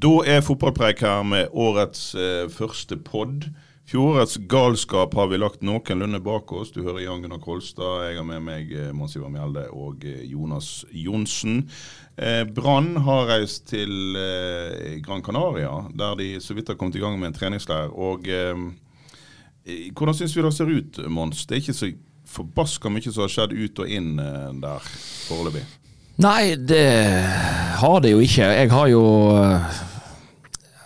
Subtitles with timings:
[0.00, 3.50] Da er fotballpreik her med årets eh, første pod.
[3.90, 6.70] Fjorårets galskap har vi lagt noenlunde bak oss.
[6.72, 8.06] Du hører Jan Gunnar Kolstad.
[8.06, 11.66] Jeg har med meg eh, Mons Ivar Mjelde og eh, Jonas Johnsen.
[12.16, 17.02] Eh, Brann har reist til eh, Gran Canaria, der de så vidt har kommet i
[17.04, 17.92] gang med en treningsleir.
[17.92, 18.56] Og eh,
[19.90, 21.44] hvordan syns vi det ser ut, Mons?
[21.44, 21.92] Det er ikke så
[22.30, 24.90] forbaska mye som har skjedd ut og inn eh, der
[25.26, 25.66] foreløpig.
[26.20, 26.88] Nei, det
[27.80, 28.48] har det jo ikke.
[28.52, 29.04] Jeg har jo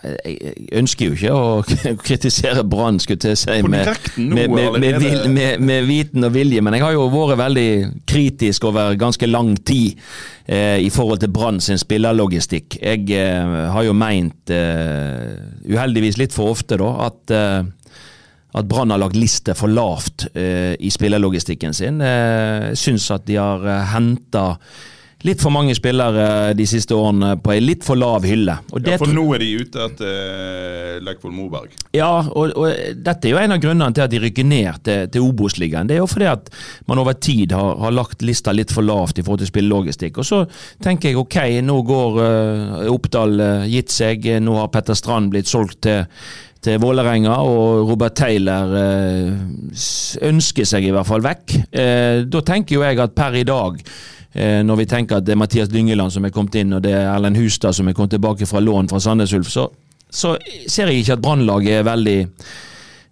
[0.05, 5.27] Jeg ønsker jo ikke å kritisere Brann, skulle jeg si, På med, med, med, med,
[5.33, 7.69] med, med viten og vilje, men jeg har jo vært veldig
[8.09, 9.97] kritisk over ganske lang tid
[10.45, 12.79] eh, i forhold til Brann sin spillerlogistikk.
[12.81, 15.35] Jeg eh, har jo meint, eh,
[15.69, 17.63] uheldigvis litt for ofte, da, at eh,
[18.55, 21.97] at Brann har lagt liste for lavt eh, i spillerlogistikken sin.
[21.99, 24.45] Eh, Jeg syns at de har henta
[25.25, 28.57] litt for mange spillere de siste årene på ei litt for lav hylle.
[28.85, 31.73] Ja, for nå er de ute etter uh, Moberg.
[31.95, 35.09] ja, og, og dette er jo en av grunnene til at de rykker ned til,
[35.13, 35.89] til Obos-ligaen.
[35.89, 36.51] Det er jo fordi at
[36.89, 40.19] man over tid har, har lagt lista litt for lavt i forhold til spillelogistikk.
[40.21, 40.43] Og så
[40.83, 45.49] tenker jeg ok, nå går uh, Oppdal uh, gitt seg, nå har Petter Strand blitt
[45.49, 46.03] solgt til
[46.65, 49.29] til Vålerenga, og Robert Taylor eh,
[50.25, 51.55] ønsker seg i hvert fall vekk.
[51.69, 55.31] Eh, da tenker jo jeg at per i dag, eh, når vi tenker at det
[55.35, 58.11] er Mathias Dyngeland som er kommet inn, og det er Erlend Hustad som er kommet
[58.17, 59.69] tilbake fra lån fra Sandnes Ulf, så,
[60.11, 60.35] så
[60.67, 62.17] ser jeg ikke at Brannlaget er veldig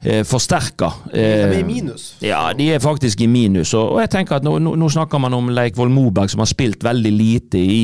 [0.04, 0.90] eh, forsterka.
[1.14, 2.10] De er i minus.
[2.24, 3.72] Ja, de er faktisk i minus.
[3.74, 6.50] Og, og jeg tenker at nå, nå, nå snakker man om Leikvoll Moberg, som har
[6.52, 7.80] spilt veldig lite i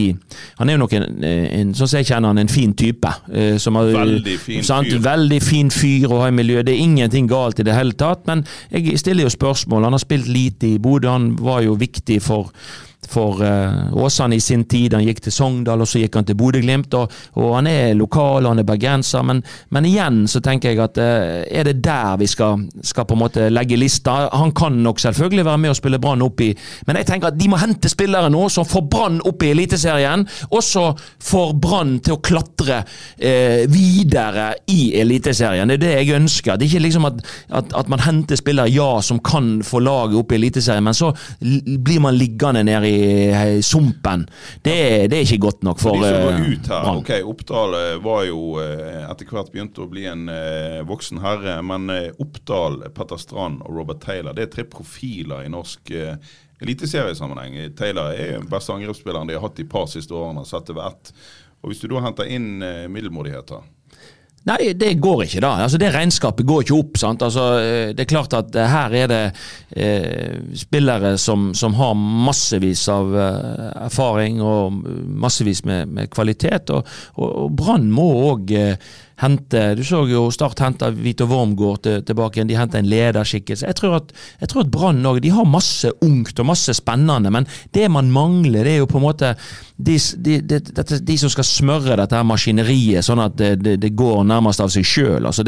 [0.59, 3.13] Han er jo nok en, en sånn som jeg kjenner han, en fin type.
[3.31, 4.91] eh, som har, Veldig fin sant?
[4.91, 4.99] fyr.
[5.07, 6.67] Veldig fin fyr å ha i miljøet.
[6.67, 8.27] Det er ingenting galt i det hele tatt.
[8.27, 8.43] Men
[8.75, 9.87] jeg stiller jo spørsmål.
[9.87, 11.07] Han har spilt lite i Bodø.
[11.15, 12.51] Han var jo viktig for
[13.09, 14.93] for uh, Åsane i sin tid.
[14.93, 16.93] Han gikk til Sogndal, og så gikk han til Bodø-Glimt.
[16.97, 19.41] Og, og han er lokal, og han er bergenser, men,
[19.73, 23.23] men igjen så tenker jeg at uh, er det der vi skal, skal på en
[23.23, 24.27] måte legge lista?
[24.35, 26.51] Han kan nok selvfølgelig være med og spille Brann opp i,
[26.87, 30.25] men jeg tenker at de må hente spillere nå som får Brann opp i Eliteserien,
[30.49, 30.85] og så
[31.23, 32.81] får Brann til å klatre
[33.15, 35.69] eh, videre i Eliteserien.
[35.69, 36.57] Det er det jeg ønsker.
[36.57, 37.21] Det er ikke liksom at,
[37.61, 41.11] at, at man henter spillere ja, som kan få laget opp i Eliteserien, men så
[41.39, 44.25] blir man liggende nede i eh, sumpen.
[44.61, 47.01] Det, det er ikke godt nok for de som går eh, ut her, Brann.
[47.01, 50.27] ok, Oppdal eh, var jo etter hvert begynt å bli en
[50.89, 51.89] voksen herre, men
[52.21, 55.91] Oppdal, Petter Strand og Robert Taylor det er tre profiler i norsk
[56.59, 57.57] eliteseriesammenheng.
[57.79, 61.13] Taylor er den beste angrepsspilleren de har hatt de par siste årene, sett over ett.
[61.63, 62.59] Og Hvis du da henter inn
[62.91, 63.63] middelmådigheter
[64.49, 65.51] Nei, det går ikke, da.
[65.65, 66.97] Altså, Det regnskapet går ikke opp.
[66.97, 67.21] sant?
[67.25, 69.21] Altså, eh, det er klart at eh, her er det
[69.75, 74.79] eh, spillere som, som har massevis av eh, erfaring og
[75.21, 76.73] massevis med, med kvalitet.
[76.73, 78.55] Og, og, og Brann må òg
[79.21, 82.49] hente Du så jo Start hente Vito Wormgård til, tilbake igjen.
[82.49, 83.67] De henter en lederskikkelse.
[83.67, 87.31] Jeg tror at, jeg tror at Brann òg De har masse ungt og masse spennende,
[87.33, 89.33] men det man mangler, det er jo på en måte
[89.79, 90.59] de, de, de,
[91.07, 94.83] de som skal smøre dette her maskineriet, sånn at det, det, går nærmest av seg
[94.87, 95.27] sjøl.
[95.29, 95.45] Altså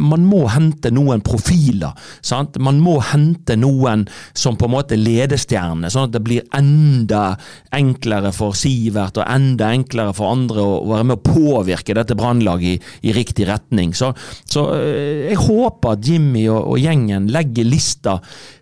[0.00, 1.92] man må hente noen profiler.
[2.24, 2.56] Sant?
[2.62, 7.34] Man må hente noen som på en måte er ledestjerne, sånn at det blir enda
[7.76, 12.78] enklere for Sivert og enda enklere for andre å være med å påvirke dette brannlaget
[12.78, 13.94] i, i riktig retning.
[13.96, 14.12] Så,
[14.44, 18.18] så øh, jeg håper Jimmy og, og gjengen legger lista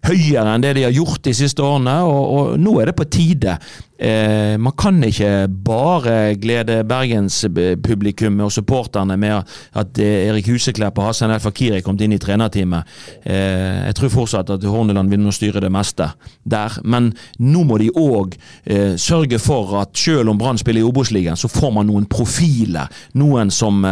[0.07, 3.09] høyere enn det de har gjort de siste årene, og, og nå er det på
[3.11, 3.59] tide.
[4.01, 9.43] Eh, man kan ikke bare glede bergenspublikummet og supporterne med
[9.77, 12.89] at eh, Erik Huseklepp og Hassan El Fakiri er inn i trenerteamet.
[13.25, 16.09] Eh, jeg tror fortsatt at Horneland vil nå styre det meste
[16.49, 20.89] der, men nå må de òg eh, sørge for at selv om Brann spiller i
[20.89, 22.89] Obos-ligaen, så får man noen profiler.
[23.21, 23.85] Noen som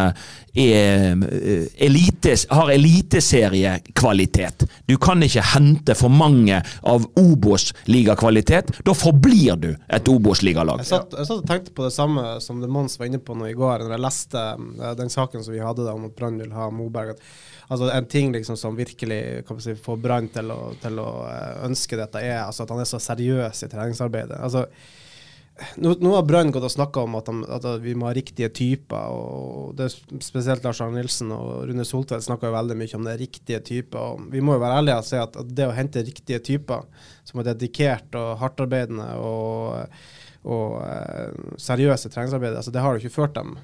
[0.59, 4.65] eh, er eh, har eliteseriekvalitet.
[4.87, 8.73] Du kan ikke hente for mange av Obos-ligakvalitet.
[8.85, 10.83] Da forblir du et Obos-ligalag.
[10.83, 10.89] Jeg
[11.19, 13.57] jeg satt og tenkte på det samme som det Mons var inne på nå i
[13.57, 16.55] går, når jeg leste eh, den saken som vi hadde da om at Brann vil
[16.57, 17.19] ha Moberg.
[17.69, 20.53] Altså En ting liksom som virkelig si, får Brann til,
[20.83, 24.41] til å eh, ønske dette, er altså at han er så seriøs i treningsarbeidet.
[24.41, 24.67] Altså,
[25.77, 28.51] nå, nå har Brann gått og snakka om at, de, at vi må ha riktige
[28.55, 29.11] typer.
[29.11, 33.09] og det er Spesielt Lars Arne Nilsen og Rune Soltvedt snakka jo veldig mye om
[33.09, 33.99] det riktige typer.
[33.99, 36.87] og Vi må jo være ærlige og si at, at det å hente riktige typer,
[37.29, 39.99] som er dedikert og hardtarbeidende og,
[40.47, 43.59] og eh, seriøse treningsarbeidere, altså det har jo ikke ført dem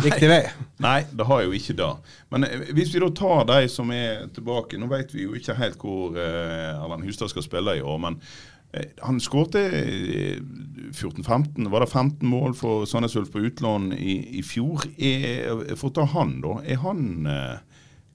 [0.00, 0.42] riktig vei.
[0.82, 1.90] Nei, det har jo ikke det.
[2.32, 5.56] Men eh, hvis vi da tar de som er tilbake Nå vet vi jo ikke
[5.58, 8.18] helt hvor eh, Erland Hustad skal spille i år, men
[9.04, 10.38] han skårte eh,
[10.92, 14.86] 14-15, var det 15 mål for Sandnes Ulf på utlån i, i fjor.
[14.96, 16.58] Er, for å ta han, da.
[16.64, 17.60] Er han eh,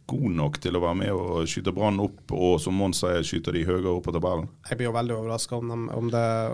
[0.07, 3.53] god nok til å være med og skyte Brann opp, og som Mons sier, skyte
[3.55, 4.47] de høyere opp på tabellen?
[4.69, 6.09] Jeg blir jo veldig overraska om, om,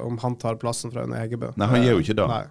[0.07, 1.53] om han tar plassen fra Øyne Egebø.
[1.59, 2.27] Nei, han gjør jo ikke det.
[2.33, 2.43] Nei.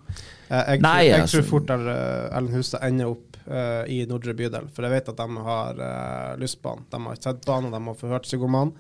[0.49, 3.85] Jeg, Jeg, Nei, tror, jeg altså- tror fort at eh, Ellen Hustad ender opp uh,
[3.91, 6.85] i Nordre bydel, for jeg vet at de har uh, lyst på han.
[6.93, 8.75] De har sett på han, og de har forhørt seg om han.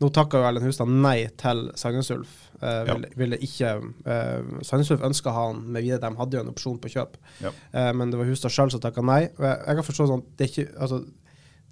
[0.00, 2.32] Nå takka jo Erlend Hustad nei til Sandnes Ulf.
[2.62, 2.94] Eh, Ja.
[2.94, 3.72] ville, ville ikke
[4.06, 7.16] uh, Sandnes Ulf ønska han med videre, de hadde jo en opsjon på kjøp.
[7.42, 7.50] Ja.
[7.72, 9.24] Eh, men det var Hustad sjøl som takka nei.
[9.38, 11.02] Og jeg, jeg har forstått sånn det er ikke altså,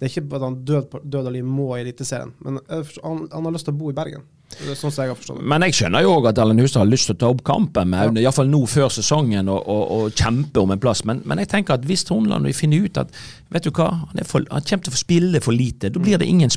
[0.01, 3.03] det er ikke at han død, død og liv må i Eliteserien, men jeg forstår,
[3.05, 4.23] han, han har lyst til å bo i Bergen.
[4.51, 5.45] Det er sånn som jeg har forstått det.
[5.53, 7.91] Men jeg skjønner jo òg at Erlend Hustad har lyst til å ta opp kampen
[7.93, 11.03] med Aune, iallfall nå før sesongen, og, og, og kjempe om en plass.
[11.05, 13.13] Men, men jeg tenker at hvis Hornland vil finne ut at
[13.53, 16.17] vet du hva, han, for, han kommer til å få spille for lite, da blir
[16.17, 16.49] det ingen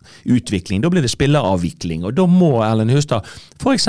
[0.00, 0.80] spillerutvikling.
[0.80, 2.04] Da blir det spilleravvikling.
[2.04, 3.26] Og da må Erlend Hustad
[3.60, 3.88] F.eks.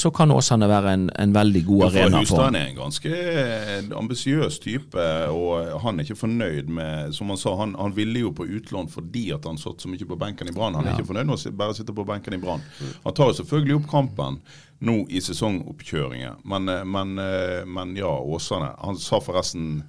[0.00, 2.76] så kan Åsane være en, en veldig god Ja, for arena for Hustad er en
[2.76, 7.94] ganske eh, ambisiøs type, og han er ikke fornøyd med Som han sa, han, han
[7.96, 10.74] ville jo på utlån fordi at han satt så mye på benken i Brann.
[10.74, 12.64] Han er ikke fornøyd med å bare sitte på benken i Brann.
[13.04, 14.40] Han tar jo selvfølgelig opp kampen
[14.84, 18.74] nå i sesongoppkjøringen, men, eh, men, eh, men ja, Åsane.
[18.82, 19.84] Han sa forresten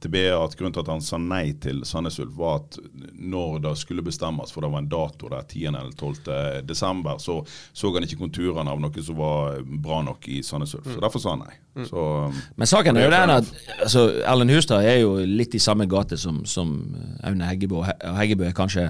[0.00, 2.78] til BA at grunnen til at han sa nei til Sandnes Ulf, var at
[3.20, 5.64] når det skulle bestemmes, for det var en dato der 10.
[5.68, 6.62] eller 12.
[6.68, 7.40] desember, så
[7.72, 10.88] så han ikke konturene av noe som var bra nok i Sandnes Ulf.
[10.94, 11.56] Så derfor sa han nei.
[11.86, 12.02] Så,
[12.56, 13.50] Men saken er jo den at
[13.84, 16.72] altså, Erlend Hustad er jo litt i samme gate som, som
[17.22, 18.88] Aune Heggebø, og He- Heggebø er kanskje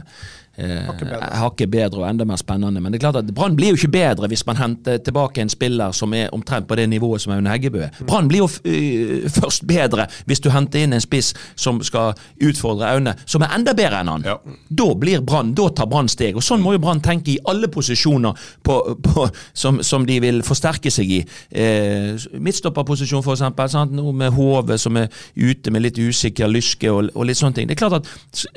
[1.40, 2.80] hakket bedre og enda mer spennende.
[2.80, 5.52] Men det er klart at Brann blir jo ikke bedre hvis man henter tilbake en
[5.52, 8.02] spiller som er omtrent på det nivået som Aune Heggebø er.
[8.06, 12.90] Brann blir jo øh, først bedre hvis du henter inn en spiss som skal utfordre
[12.94, 14.26] Aune, som er enda bedre enn han.
[14.26, 14.36] Ja.
[14.82, 16.36] Da blir Brann, da tar Brann steg.
[16.36, 20.42] Og Sånn må jo Brann tenke i alle posisjoner på, på, som, som de vil
[20.46, 21.20] forsterke seg i.
[21.50, 23.76] Eh, midtstopperposisjon f.eks.
[23.90, 27.70] Nå med Hove som er ute med litt usikker lyske og, og litt sånne ting.
[27.70, 28.08] Det er klart at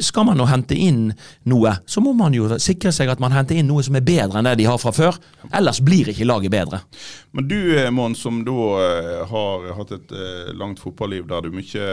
[0.04, 1.12] Skal man nå hente inn
[1.50, 4.40] noe, så må man jo sikre seg at man henter inn noe som er bedre
[4.40, 5.20] enn det de har fra før.
[5.54, 6.80] Ellers blir ikke laget bedre.
[7.38, 7.60] Men du
[7.94, 11.86] Mån, Mons, som da eh, har hatt et eh, langt fotballiv der du mye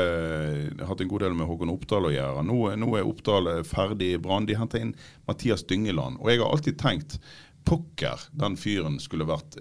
[0.81, 2.47] har hatt en god del med Håkon Oppdal å gjøre.
[2.49, 4.49] Nå, nå er Oppdal eh, ferdig i Brann.
[4.49, 4.97] De henter inn
[5.29, 6.17] Mathias Dyngeland.
[6.23, 7.20] Og jeg har alltid tenkt
[7.64, 9.56] Pokker, den fyren skulle vært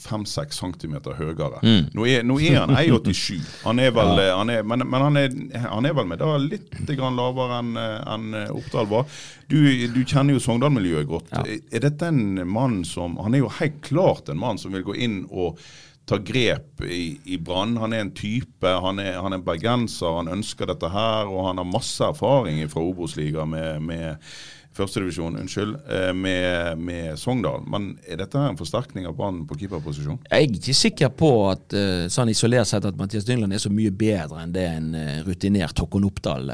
[0.00, 1.60] fem-seks centimeter høyere.
[1.94, 3.38] Nå, er, nå er han 1,87.
[3.64, 6.34] Han er vel, eh, han er, men, men han, er, han er vel med da
[6.42, 9.08] litt grann lavere enn en eh, Oppdal var.
[9.48, 9.58] Du,
[9.94, 11.32] du kjenner jo Sogndal-miljøet godt.
[11.46, 14.96] Er dette en mann som Han er jo helt klart en mann som vil gå
[15.06, 15.60] inn og
[16.06, 17.76] ta grep i, i Brann.
[17.82, 21.58] Han er en type, han er, han er bergenser, han ønsker dette her, og han
[21.58, 24.28] har masse erfaring fra Obos-liga med, med
[24.76, 27.64] førstedivisjon, unnskyld, eh, med, med Sogndal.
[27.70, 30.20] Men er dette en forsterkning av Brann på keeperposisjon?
[30.28, 33.72] Jeg er ikke sikker på at eh, sånn isolert sett at Mathias Dyngland er så
[33.72, 36.50] mye bedre enn det en eh, rutinert Håkon Oppdal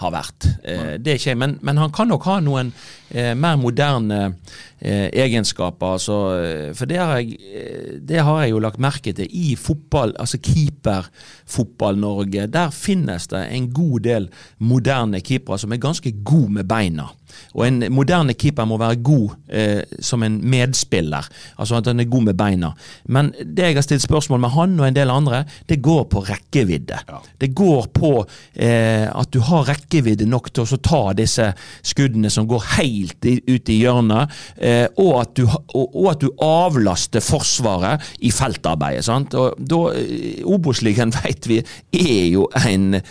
[0.00, 0.46] har vært.
[0.62, 2.72] Det er ikke, jeg, men, men han kan nok ha noen
[3.10, 4.34] eh, mer moderne
[4.80, 5.86] eh, egenskaper.
[5.98, 9.56] Altså, eh, for det har, jeg, eh, det har jeg jo lagt merke til i
[9.56, 12.46] fotball, altså keeperfotball-Norge.
[12.46, 17.08] Der finnes det en god del moderne keepere som er ganske gode med beina.
[17.54, 21.26] Og en moderne keeper må være god eh, som en medspiller,
[21.58, 22.72] altså at han er god med beina.
[23.06, 26.24] Men det jeg har stilt spørsmål med han og en del andre, det går på
[26.26, 26.98] rekkevidde.
[27.40, 28.12] Det går på
[28.54, 31.52] eh, at du har rekkevidde nok til å ta disse
[31.86, 36.30] skuddene som går helt i, ut i hjørnet, eh, og, at du, og, at du
[36.44, 39.04] avlaster Forsvaret i feltarbeidet.
[39.06, 39.34] sant?
[39.34, 43.02] Og da, eh, Obos-ligaen vet vi er jo en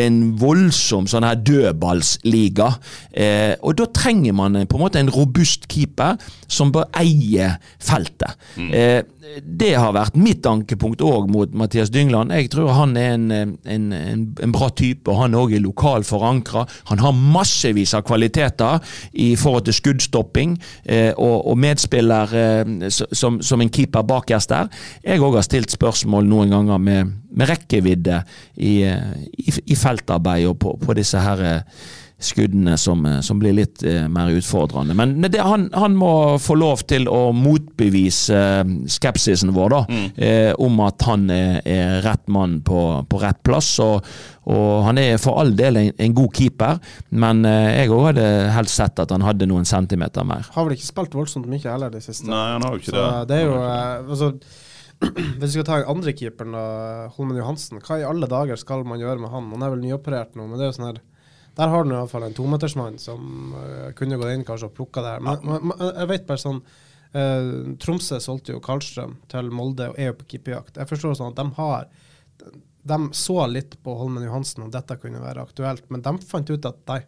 [0.00, 2.68] en voldsom sånn her dødballsliga.
[3.12, 6.16] Eh, og da trenger man eh, på en måte en robust keeper
[6.48, 7.50] som bør eie
[7.82, 8.38] feltet.
[8.56, 12.32] Eh, det har vært mitt ankepunkt òg mot Mathias Dyngland.
[12.34, 13.52] Jeg tror han er en, en,
[13.94, 16.64] en, en bra type, og han òg er lokal forankra.
[16.90, 23.38] Han har massevis av kvaliteter i forhold til skuddstopping eh, og, og medspiller eh, som,
[23.38, 24.70] som en keeper bakerst der.
[25.06, 28.24] Jeg òg har stilt spørsmål noen ganger med, med rekkevidde
[28.58, 31.82] i, eh, i, i feltarbeid og på, på disse her eh,
[32.26, 34.94] skuddene som, eh, som blir litt eh, mer utfordrende.
[34.98, 39.82] Men det, han, han, må få lov til å motbevise eh, skepsisen vår, da.
[39.88, 40.06] Mm.
[40.16, 43.74] Eh, om at han er, er rett mann på, på, rett plass.
[43.84, 44.08] Og,
[44.48, 46.80] og, han er for all del en, en god keeper,
[47.22, 48.26] men eh, jeg òg hadde
[48.56, 50.48] helst sett at han hadde noen centimeter mer.
[50.56, 52.28] Har vel ikke spilt voldsomt mye heller det siste.
[52.30, 53.24] Nei, han har jo ikke Så det.
[53.30, 54.34] det er jo eh, altså,
[55.38, 56.52] Hvis vi skal ta andrekeeperen,
[57.16, 59.48] Holmen Johansen, hva i alle dager skal man gjøre med han?
[59.50, 61.00] Han er vel nyoperert nå, men det er jo sånn her
[61.58, 65.24] der har du iallfall en tometersmann som uh, kunne gått inn kanskje og plukka der.
[65.24, 65.60] Men, ja.
[65.60, 70.18] men jeg vet bare sånn uh, Tromsø solgte jo Karlstrøm til Molde og er jo
[70.22, 70.80] på keeperjakt.
[70.80, 71.90] Jeg forstår sånn at de har
[72.82, 76.70] De så litt på Holmen Johansen om dette kunne være aktuelt, men de fant ut
[76.72, 77.02] at nei.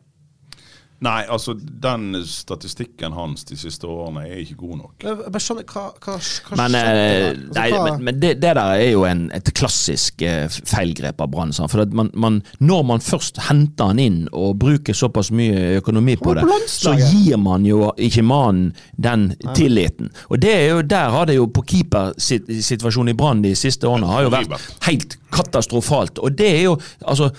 [1.04, 5.04] Nei, altså den statistikken hans de siste årene er ikke god nok.
[5.04, 6.14] Jeg bare skjønner hva, hva,
[6.48, 7.26] hva Men, eh, der?
[7.34, 11.20] Altså, nei, hva- men, men det, det der er jo en, et klassisk eh, feilgrep
[11.20, 11.52] av Brann.
[11.52, 16.34] For man, man, når man først henter han inn og bruker såpass mye økonomi på
[16.38, 20.08] det, så gir man jo ikke mannen den tilliten.
[20.30, 24.08] Og det er jo, der har det jo på keepersituasjonen i Brann de siste årene
[24.10, 24.54] har jo vært
[24.88, 26.20] helt katastrofalt.
[26.22, 27.30] Og det er jo Altså,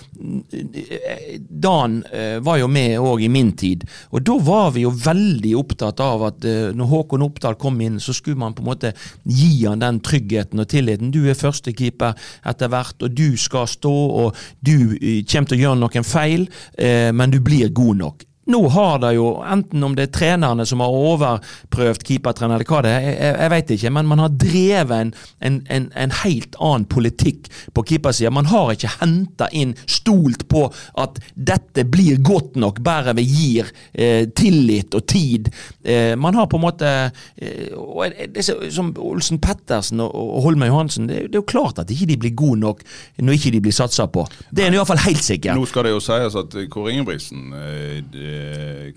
[1.50, 3.84] Dan eh, var jo med òg i min tid,
[4.14, 7.98] og da var vi jo veldig opptatt av at eh, når Håkon Oppdal kom inn,
[8.02, 8.92] så skulle man på en måte
[9.24, 11.10] gi han den tryggheten og tilliten.
[11.14, 12.14] Du er førstekeeper
[12.46, 16.48] etter hvert, og du skal stå, og du eh, kommer til å gjøre noen feil,
[16.76, 18.26] men du blir god nok.
[18.46, 22.82] Nå har det jo, enten om det er trenerne som har overprøvd keepertrener, eller hva
[22.84, 25.10] det er, jeg, jeg vet ikke, men man har drevet en,
[25.48, 28.30] en, en, en helt annen politikk på keepersida.
[28.30, 30.62] Man har ikke henta inn, stolt på
[31.02, 35.50] at dette blir godt nok, bare vi gir eh, tillit og tid.
[35.82, 40.46] Eh, man har på en måte eh, og det er Som Olsen Pettersen og, og
[40.46, 42.86] Holme Johansen, det, det er jo klart at ikke de blir gode nok
[43.18, 44.22] når ikke de blir satsa på.
[44.54, 45.58] Det er i hvert fall helt sikkert.
[45.58, 48.35] Nå skal det jo sies at Kåre Ingebrigtsen eh,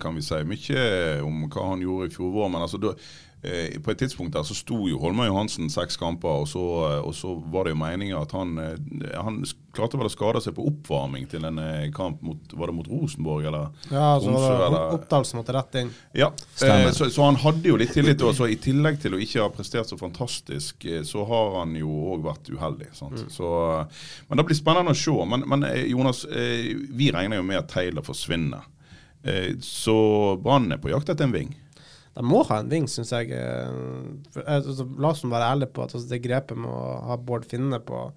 [0.01, 0.83] kan vi si mye
[1.25, 2.93] om hva han gjorde i fjor vår, men altså da,
[3.43, 6.63] eh, på et tidspunkt der så sto jo Holmar Johansen seks kamper, og så,
[7.05, 9.41] og så var det jo meninga at han, eh, han
[9.75, 12.87] klarte vel å skade seg på oppvarming til en eh, kamp mot Var det mot
[12.89, 15.91] Rosenborg, eller Ja, så Tromsø, var det eller Oppdal som måtte rett inn.
[16.17, 16.91] ja, Stemmer.
[16.97, 18.23] så, så han hadde jo litt tillit.
[18.25, 21.93] Og så I tillegg til å ikke ha prestert så fantastisk, så har han jo
[22.15, 22.89] òg vært uheldig.
[22.97, 23.21] Sant?
[23.31, 23.51] Så,
[24.27, 25.15] men det blir spennende å se.
[25.31, 28.65] Men, men Jonas, vi regner jo med at Taylor forsvinner.
[29.23, 29.97] Eh, så
[30.43, 31.51] Brann er på jakt etter en ving.
[32.15, 33.31] De må ha en ving, syns jeg.
[33.35, 37.47] eh, altså, la oss være ærlige på at altså, det grepet med å ha Bård
[37.49, 38.09] Finne på,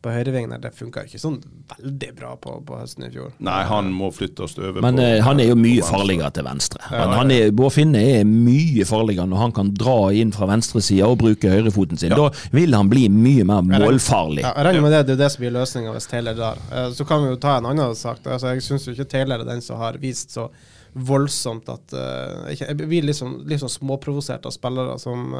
[0.00, 1.34] på høyrevingen der, det funka ikke sånn
[1.74, 3.34] veldig bra på, på høsten i fjor.
[3.44, 6.46] Nei, han må flytte oss over Men på eh, han er jo mye farligere til
[6.46, 6.80] venstre.
[6.86, 7.18] Ja, Han, ja.
[7.20, 11.18] han er, Bård Finne er mye farligere når han kan dra inn fra venstresida og
[11.20, 12.14] bruke høyrefoten sin.
[12.14, 12.18] Ja.
[12.30, 14.42] Da vil han bli mye mer målfarlig.
[14.46, 16.64] Ja, jeg regner med det, det er det som blir løsninga hvis Taylor drar.
[16.72, 18.24] Eh, Så kan vi jo ta en annen sak.
[18.24, 20.48] Altså, jeg syns jo ikke Taylor er den som har vist så
[20.92, 25.36] voldsomt at eh, Jeg blir litt sånn, litt sånn småprovosert av spillere som,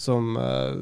[0.00, 0.72] som eh,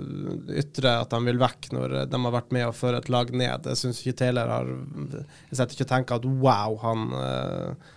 [0.62, 3.68] ytrer at de vil vekk når de har vært med å føre et lag ned.
[3.72, 7.92] Jeg syns ikke Taylor har Jeg setter ikke og tenker at wow, han, eh,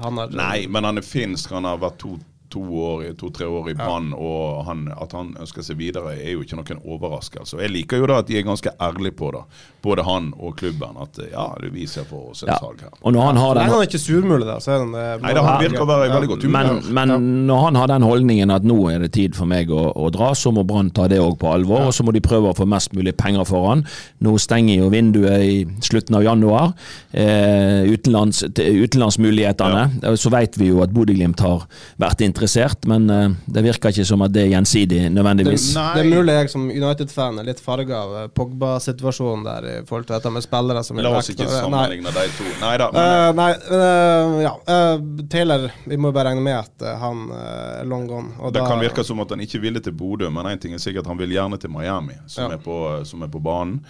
[0.00, 1.54] han har Nei, men han er finsk.
[1.54, 2.16] Han har vært to
[2.50, 6.42] to år, to-tre år i Brann, og han, at han ønsker seg videre, er jo
[6.44, 7.58] ikke noen overraskelse.
[7.62, 9.42] Jeg liker jo da at de er ganske ærlige på det,
[9.82, 10.98] både han og klubben.
[11.00, 12.58] At ja, vi ser for oss et Ja.
[12.60, 12.90] salg her.
[13.02, 13.62] Og når han har den...
[13.62, 14.58] Nei, den er ikke surmulig, der.
[14.60, 16.72] så er den, eh, Nei, da, han virker å være i veldig godt humør.
[16.90, 19.84] men, men når han har den holdningen at nå er det tid for meg å,
[19.96, 21.86] å dra, så må Brann ta det òg på alvor.
[21.88, 23.86] Og så må de prøve å få mest mulig penger for han.
[24.20, 26.74] Nå stenger jo vinduet i slutten av januar.
[27.12, 29.90] Eh, utenlands, utenlandsmulighetene.
[30.02, 30.16] Ja.
[30.16, 31.64] Så vet vi jo at Bodø-Glimt har
[32.00, 32.38] vært interessert,
[32.86, 35.74] men eh, det virker ikke som at det er gjensidig nødvendigvis.
[35.74, 39.74] Det, Det er mulig jeg som United-fan er litt farga av eh, Pogba-situasjonen der i
[39.88, 42.46] forhold til dette med spillere som vil La oss ikke sammenligne de to.
[42.62, 42.90] Nei da.
[42.92, 44.52] Men, Eh, nei, eh, ja.
[44.70, 48.32] Uh, Taylor, vi må bare regne med at han er long gone.
[48.38, 50.74] Og Det da- kan virke som at han ikke ville til Bodø, men en ting
[50.74, 52.56] er sikkert han vil gjerne til Miami, som, Ja.
[52.56, 53.80] er, på, som er på banen.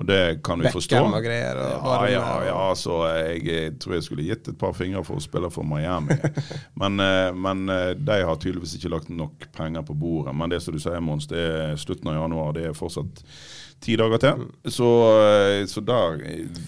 [0.00, 1.00] Og det kan vi Beckham forstå.
[1.14, 4.72] og greier, og ja, ja, ja, så jeg, jeg tror jeg skulle gitt et par
[4.72, 6.16] fingre for å spille for Miami.
[6.80, 6.96] men,
[7.36, 7.66] men
[8.00, 10.34] de har tydeligvis ikke lagt nok penger på bordet.
[10.36, 12.54] Men det som du sier, Mons, det er slutten av januar.
[12.56, 13.24] Det er fortsatt
[13.80, 14.44] ti dager til.
[14.64, 14.88] Så,
[15.24, 16.20] eh, så der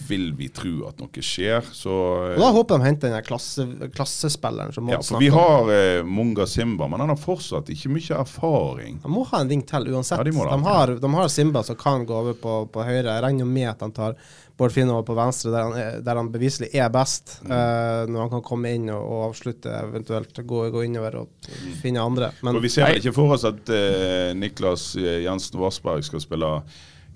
[0.07, 1.65] vil vi tro at noe skjer.
[1.73, 1.93] Så,
[2.33, 6.47] Og da håper de henter den klasse, klassespilleren som ja, for vi har eh, Munga
[6.49, 8.99] Simba, men han har fortsatt ikke mye erfaring.
[9.05, 10.17] Han må ha en ving til uansett.
[10.17, 13.09] Ja, de de, har, de har Simba som kan gå over på, på høyre.
[13.11, 14.17] Jeg regner med at han tar
[14.57, 17.39] Bård Finn over på venstre, der han, er, der han beviselig er best.
[17.41, 17.51] Mm.
[17.55, 22.03] eh, når han kan komme inn og, og avslutte, eventuelt gå, gå innover og finne
[22.03, 22.29] andre.
[22.45, 26.51] Men Og vi ser ikke for oss at uh, Niklas eh, Jensen Vassberg skal spille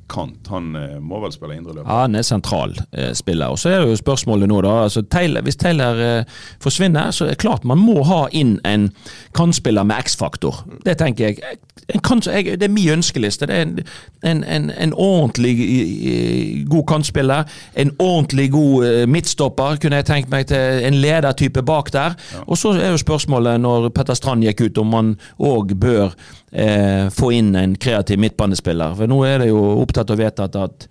[0.10, 0.48] kant.
[0.52, 1.88] Han eh, må vel spille indreløper.
[1.88, 3.54] Ja, han er sentral eh, spiller.
[3.54, 4.74] Og så er det jo spørsmålet nå, da.
[4.88, 8.90] Altså, Taylor, hvis Taylor eh, forsvinner, så er det klart man må ha inn en
[9.38, 10.64] kantspiller med X-faktor.
[10.86, 11.60] Det tenker jeg.
[11.94, 12.58] En kant, jeg.
[12.60, 13.48] Det er min ønskeliste.
[13.48, 13.78] Det er en,
[14.24, 17.48] en, en, en ordentlig god kantspiller.
[17.76, 20.84] En ordentlig god eh, midtstopper, kunne jeg tenkt meg til.
[20.88, 22.18] En ledertype bak der.
[22.48, 26.16] Og så er jo spørsmålet, når Petter Strand gikk ut, om man òg bør
[26.52, 28.96] eh, få inn en kreativ midtbanespiller.
[28.96, 30.88] For nå er det jo opptatt og vedtatt at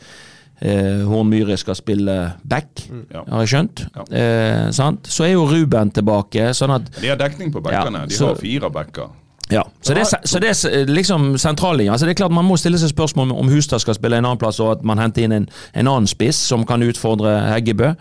[0.60, 3.24] eh, Horn Myhre skal spille back, Ja.
[3.28, 3.86] har jeg skjønt.
[3.96, 4.04] Ja.
[4.16, 5.06] Eh, sant?
[5.12, 6.50] Så er jo Ruben tilbake.
[6.54, 8.00] sånn at De har dekning på backene.
[8.00, 9.08] Ja, De så- har fire bekker.
[9.48, 11.92] Ja, så det, er, så det er liksom sentrallinja.
[11.92, 14.40] Altså det er klart Man må stille seg spørsmål om Hustad skal spille en annen
[14.42, 17.92] plass, og at man henter inn en, en annen spiss som kan utfordre Heggebø.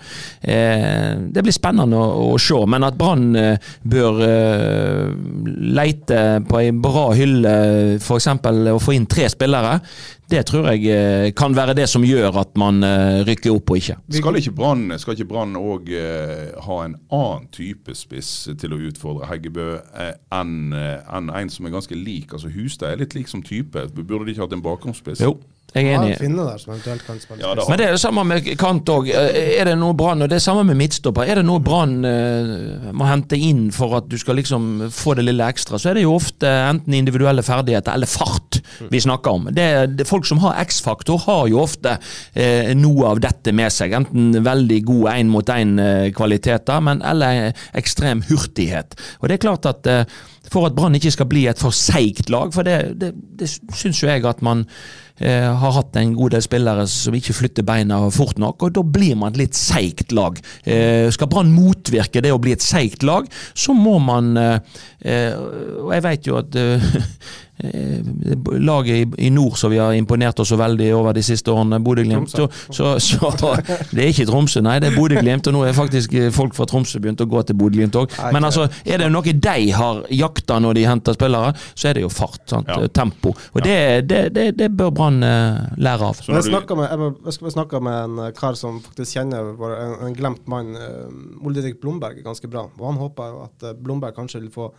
[0.41, 5.13] Eh, det blir spennende å, å se, men at Brann eh, bør eh,
[5.77, 7.55] leite på ei bra hylle,
[8.01, 8.31] f.eks.
[8.73, 9.77] å få inn tre spillere,
[10.31, 13.81] det tror jeg eh, kan være det som gjør at man eh, rykker opp og
[13.81, 13.97] ikke.
[14.17, 20.13] Skal ikke Brann òg eh, ha en annen type spiss til å utfordre Heggebø eh,
[20.33, 22.33] enn en, en som er ganske lik?
[22.33, 23.85] Altså Hustad er litt lik som type.
[23.95, 25.21] Burde de ikke hatt en bakgrunnsspiss?
[25.21, 25.37] Jo,
[25.75, 26.17] jeg er Ja, enig.
[26.21, 27.41] finne der som eventuelt kan spille.
[27.43, 29.09] Ja, Men det er det samme med kant òg.
[29.11, 31.27] Er det noe Brann Og det er samme med midtstopper.
[31.27, 35.25] Er det noe Brann uh, må hente inn for at du skal liksom få det
[35.27, 39.49] lille ekstra, så er det jo ofte enten individuelle ferdigheter eller fart vi snakker om.
[39.51, 39.67] Det,
[39.97, 43.93] det, folk som har X-faktor, har jo ofte uh, noe av dette med seg.
[43.99, 48.95] Enten veldig god én-mot-én-kvaliteter, men eller ekstrem hurtighet.
[49.19, 50.03] Og det er klart at uh,
[50.51, 54.01] for at Brann ikke skal bli et for seigt lag, for det, det, det syns
[54.03, 54.65] jo jeg at man
[55.19, 58.83] eh, har hatt en god del spillere som ikke flytter beina fort nok, og da
[58.83, 60.39] blir man et litt seigt lag.
[60.63, 64.59] Eh, skal Brann motvirke det å bli et seigt lag, så må man eh,
[65.05, 65.33] eh,
[65.85, 66.89] Og jeg vet jo at eh,
[68.59, 71.79] laget i, i nord som vi har imponert oss så veldig over de siste årene,
[71.79, 73.55] Bodø-Glimt så, så, så
[73.91, 76.67] Det er ikke Tromsø, nei, det er Bodø-Glimt, og nå er faktisk eh, folk fra
[76.69, 78.15] Tromsø begynt å gå til Bodø-Glimt òg.
[78.35, 82.05] Men altså, er det noe de har jakta når de henter spillere, så er det
[82.05, 82.41] jo fart.
[82.51, 82.69] Sant?
[82.69, 82.89] Ja.
[82.95, 83.33] Tempo.
[83.53, 83.77] Og det,
[84.09, 86.19] det, det, det bør Brann eh, lære av.
[86.19, 90.75] Så jeg snakka med, med en eh, kar som faktisk kjenner en, en glemt mann,
[90.75, 92.67] Ole Didrik Blomberg, ganske bra.
[92.79, 94.69] Og han håper jo at eh, Blomberg kanskje vil få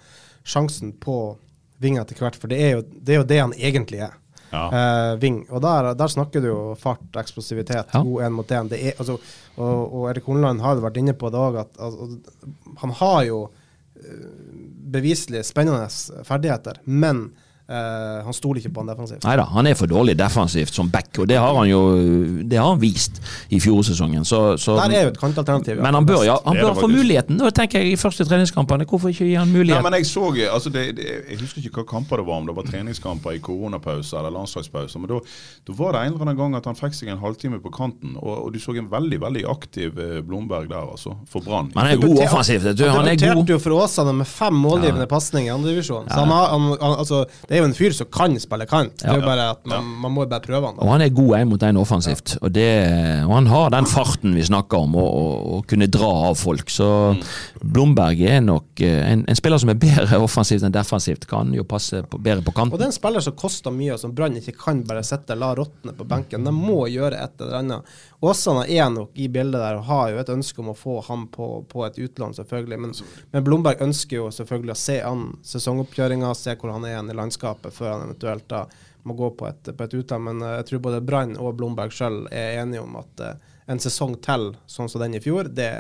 [0.47, 1.37] sjansen på
[1.83, 4.15] ving etter hvert, for det er jo det, er jo det han egentlig er.
[4.53, 4.63] Ja.
[4.71, 5.41] Uh, ving.
[5.51, 8.03] Og der, der snakker du jo fart, eksplosivitet, Ja.
[8.03, 8.71] god én mot én.
[8.99, 9.19] Altså,
[9.57, 12.07] og, og Erik Horneland har jo vært inne på det òg, at altså,
[12.81, 13.41] han har jo
[13.99, 14.29] eh,
[14.97, 15.89] beviselig spennende
[16.25, 17.33] ferdigheter, men
[17.69, 19.25] eh, han stoler ikke på han defensivt.
[19.27, 21.81] Nei da, han er for dårlig defensivt som back, og det har han jo
[22.47, 24.25] det har han vist i fjorårssesongen.
[24.29, 25.81] Så, så, Der er jo et kantalternativ.
[25.83, 27.39] men han bør, ja, han bør få muligheten.
[27.41, 30.71] Nå tenker jeg i første treningskampene, hvorfor ikke gi han Nei, men Jeg så, altså
[30.71, 34.19] det, det, jeg husker ikke hva kamper det var, om det var treningskamper i koronapause
[34.19, 35.01] eller landslagspause.
[35.01, 35.21] Men da
[35.67, 38.15] da var det en eller annen gang at han fikk seg en halvtime på kanten,
[38.21, 41.17] og, og du så en veldig veldig aktiv eh, Blomberg der, altså.
[41.31, 41.73] For Brann.
[41.75, 42.67] Men han er god offensivt.
[42.69, 43.53] Han Han er debuterte god.
[43.55, 46.07] jo for Åsane med fem målgivende pasninger i andredivisjon.
[46.11, 48.95] Så han har, han, altså, det er jo en fyr som kan spille kant.
[49.01, 50.81] Det er jo bare at man, man må jo bare prøve han.
[50.83, 52.37] Og han er god én mot én offensivt.
[52.41, 52.69] Og, det,
[53.27, 56.71] og han har den farten vi snakker om, og kunne dra av folk.
[56.73, 56.89] Så
[57.63, 61.29] Blomberg er nok eh, en, en spiller som er bedre offensivt enn defensivt.
[61.31, 64.03] Kan jo passe på, bedre på Og det er en spiller som koster mye, og
[64.03, 66.47] som Brann ikke kan bare sitte la råtne på benken.
[66.47, 67.97] De må gjøre et eller annet.
[68.21, 71.27] Åsane er nok i bildet der og har jo et ønske om å få ham
[71.33, 72.79] på, på et utlån, selvfølgelig.
[72.81, 72.95] Men,
[73.33, 77.17] men Blomberg ønsker jo selvfølgelig å se an sesongoppkjøringa, se hvor han er igjen i
[77.17, 78.67] landskapet, før han eventuelt da
[79.07, 80.29] må gå på et, på et utland.
[80.31, 83.83] Men eh, jeg tror både Brann og Blomberg sjøl er enige om at eh, en
[83.83, 85.73] sesong til, sånn som den i fjor, det,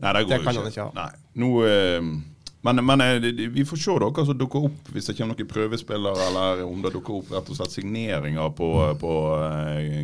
[0.00, 0.92] Nei, det, det kan kan han ikke ha.
[0.96, 1.10] Nei.
[1.40, 2.12] Nå, eh,
[2.60, 3.00] men men
[3.54, 6.90] vi får se dere som dukker opp hvis det kommer noen prøvespillere, eller om det
[6.92, 8.68] dukker opp rett og slett signeringer på,
[9.00, 9.12] på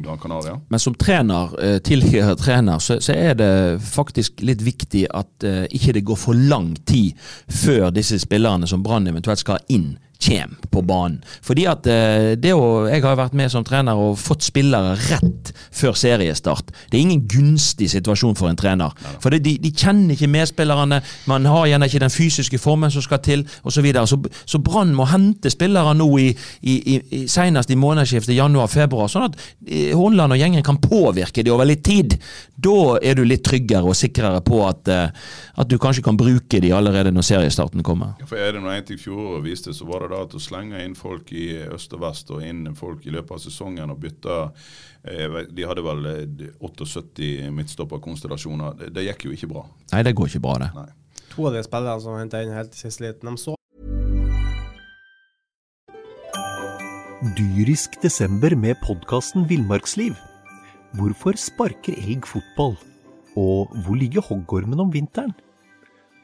[0.06, 0.54] Gran Canaria.
[0.72, 1.52] Men som trener,
[1.84, 3.50] tidligere trener, så, så er det
[3.84, 7.12] faktisk litt viktig at uh, ikke det går for lang tid
[7.44, 11.20] før disse spillerne som Brann eventuelt skal inn, kommer på banen.
[11.44, 15.52] Fordi at eh, det å, Jeg har vært med som trener og fått spillere rett
[15.74, 16.72] før seriestart.
[16.90, 18.94] Det er ingen gunstig situasjon for en trener.
[19.22, 21.00] For det, de, de kjenner ikke medspillerne,
[21.30, 23.76] man har gjerne ikke den fysiske formen som skal til, osv.
[23.76, 24.06] Så, videre.
[24.06, 26.30] så Så Brann må hente spillere nå i,
[26.62, 31.52] i, i, senest i månedsskiftet januar-februar, sånn at eh, Hornland og gjengen kan påvirke det
[31.52, 32.16] over litt tid.
[32.56, 36.60] Da er du litt tryggere og sikrere på at, eh, at du kanskje kan bruke
[36.62, 38.16] de allerede når seriestarten kommer.
[38.20, 40.42] Ja, for er det noe en ting fjoråret viste, så var det da at å
[40.42, 44.00] slenge inn folk i øst og vest og inn folk i løpet av sesongen og
[44.02, 44.38] bytte
[45.04, 48.78] eh, De hadde vel eh, 78 midtstopperkonstellasjoner.
[48.80, 49.66] Det, det gikk jo ikke bra.
[49.92, 50.70] Nei, det går ikke bra, det.
[50.76, 50.88] Nei.
[51.34, 53.56] To av de spillerne som henta inn helt til siste liten, de så
[57.36, 60.14] Dyrisk desember med podkasten Villmarksliv.
[60.96, 62.76] Hvorfor sparker elg fotball?
[63.36, 65.34] Og hvor ligger hoggormen om vinteren?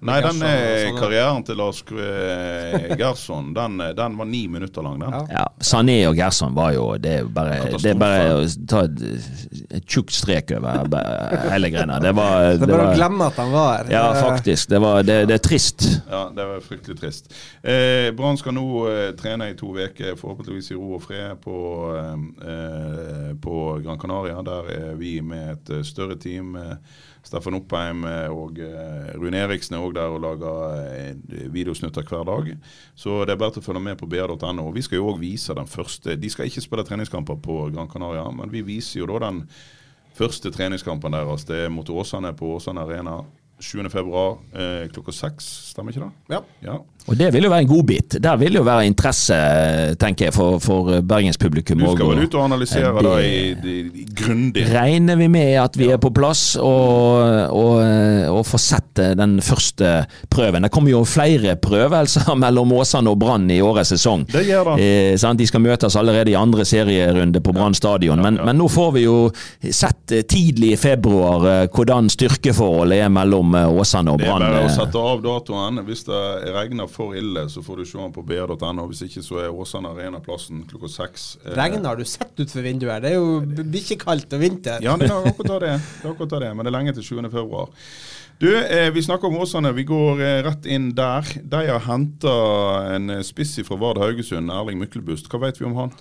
[0.00, 4.46] Nei, den og eh, sånn, karrieren til Lars eh, Gerson, den, eh, den var ni
[4.48, 5.12] minutter lang, den.
[5.12, 5.40] Ja.
[5.42, 9.02] Ja, Sané og Gerson var jo Det er bare, det er bare å ta et,
[9.68, 10.88] et tjukt strek over
[11.52, 11.98] hele greia.
[12.00, 13.92] Det var, det er bare å glemme at han var her.
[13.92, 14.70] Ja, faktisk.
[14.72, 15.84] Det, var, det, det er trist.
[16.08, 17.30] Ja, det var fryktelig trist.
[17.60, 21.60] Eh, Brann skal nå eh, trene i to uker, forhåpentligvis i ro og fred, på,
[22.00, 24.40] eh, på Gran Canaria.
[24.48, 26.56] Der er vi med et større team.
[26.56, 32.06] Eh, Steffen Oppheim eh, og eh, Rune Eriksen er òg der og lager eh, videosnutter
[32.06, 32.54] hver dag.
[32.98, 34.70] Så det er bare til å følge med på br.no.
[34.74, 38.24] Vi skal jo òg vise den første De skal ikke spille treningskamper på Gran Canaria,
[38.32, 39.44] men vi viser jo da den
[40.16, 41.46] første treningskampen deres.
[41.48, 43.20] Det er mot Åsane på Åsane Arena
[43.60, 44.38] 7.2.
[44.56, 46.36] Eh, klokka seks, stemmer ikke det?
[46.36, 46.40] Ja.
[46.64, 46.78] Ja.
[47.08, 48.14] Og det vil jo være en godbit.
[48.22, 49.34] Der vil jo være interesse,
[49.98, 51.80] tenker jeg, for, for bergenspublikum.
[51.80, 54.66] Du skal vel ut og analysere det- i, i grundig?
[54.70, 57.24] Regner vi med at vi er på plass og,
[57.56, 57.80] og,
[58.30, 60.66] og får sett eh, den første prøven.
[60.68, 64.26] Det kommer jo flere prøvelser mellom Åsane og Brann i årets sesong.
[64.30, 64.84] Det gjør det.
[64.84, 65.40] Eh, sant?
[65.40, 68.20] De skal møtes allerede i andre serierunde på Brann stadion.
[68.22, 68.46] Men, ja.
[68.50, 69.16] men nå får vi jo
[69.72, 74.32] sett eh, tidlig i februar eh, hvordan styrkeforholdet er mellom eh, Åsane og Det er
[74.32, 74.72] bare å eh.
[74.74, 75.82] sette av datoen.
[75.86, 76.20] Hvis det
[76.54, 78.86] regner for ille, så får du se den på br.no.
[78.90, 81.26] Hvis ikke, så er Åsane Arena-plassen klokka seks.
[81.44, 83.04] Eh, har du sett utfor vinduet her.
[83.04, 84.84] Det er jo bikkjekaldt og vinter.
[84.84, 85.76] Ja, det er akkurat det.
[85.76, 86.54] det, er akkurat det.
[86.54, 87.28] Men det er lenge til 7.
[87.28, 87.70] februar.
[88.40, 89.72] Du, eh, Vi snakker om Åsane.
[89.76, 91.26] Vi går eh, rett inn der.
[91.42, 92.36] De har henta
[92.94, 95.28] en spiss fra Vard Haugesund, Erling Myklebust.
[95.28, 95.92] Hva vet vi om han?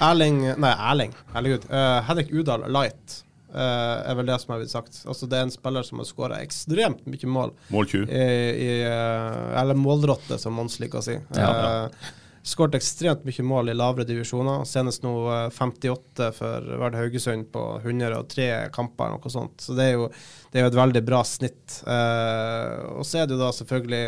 [0.00, 1.12] Erling Nei, Erling.
[1.34, 1.66] Herregud.
[1.68, 3.22] Uh, Henrik Udal Light
[3.54, 5.02] eh, er vel det som har blitt sagt.
[5.08, 7.52] Altså Det er en spiller som har skåra ekstremt mye mål.
[7.74, 8.08] Måltjuv.
[8.08, 8.22] I,
[8.68, 11.18] i, eh, eller målrotte, som Mons liker å si.
[11.36, 11.50] Ja.
[11.88, 12.14] uh,
[12.48, 14.62] Skåret ekstremt mye mål i lavere divisjoner.
[14.68, 19.60] Senest nå eh, 58 for Vard Haugesund på 103 kamper, noe sånt.
[19.60, 20.06] Så det er jo,
[20.48, 21.82] det er jo et veldig bra snitt.
[21.84, 24.06] Uh, og så er det jo da selvfølgelig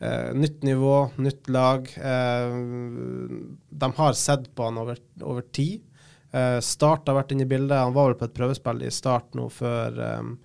[0.00, 1.84] Uh, nytt nivå, nytt lag.
[2.00, 2.54] Uh,
[3.68, 5.82] de har sett på han over, over tid.
[6.32, 7.78] Eh, start har vært inne i bildet.
[7.78, 10.36] Han var vel på et prøvespill i Start nå før um,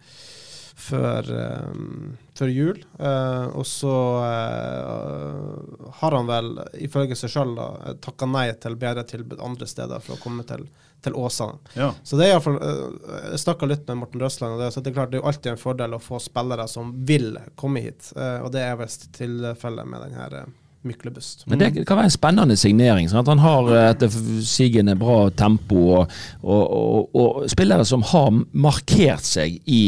[0.76, 1.30] før,
[1.72, 2.82] um, før jul.
[3.00, 6.52] Uh, og så uh, har han vel,
[6.84, 7.56] ifølge seg sjøl,
[8.04, 10.68] takka nei til bedre tilbud andre steder for å komme til,
[11.06, 11.62] til Åsane.
[11.80, 11.94] Ja.
[12.04, 14.92] Så det er iallfall uh, Jeg snakka litt med Morten Røsland, og det, så det
[14.92, 18.12] er klart det er jo alltid en fordel å få spillere som vil komme hit.
[18.16, 20.54] Og det er visst tilfellet med den her uh,
[20.86, 21.46] Myklebust.
[21.50, 23.10] Men det kan være en spennende signering.
[23.10, 28.06] Sånn at han har eh, etter sigende bra tempo, og, og, og, og spillere som
[28.14, 29.84] har markert seg i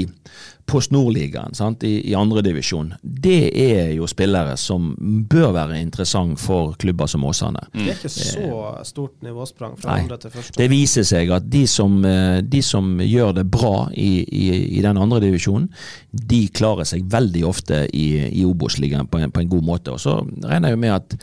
[0.67, 1.53] Post Nord-ligaen,
[1.87, 2.89] i, i andredivisjon.
[3.01, 4.89] Det er jo spillere som
[5.31, 7.61] bør være interessant for klubber som Åsane.
[7.71, 10.57] Det er ikke så stort nivåsprang fra Nei, andre til første.
[10.59, 14.43] Det viser seg at de som, eh, de som gjør det bra i, i,
[14.77, 15.69] i den andre divisjonen,
[16.11, 19.95] de klarer seg veldig ofte i, i Obos-ligaen på, en- på en god måte.
[19.95, 21.17] Og så regner jeg jo med at,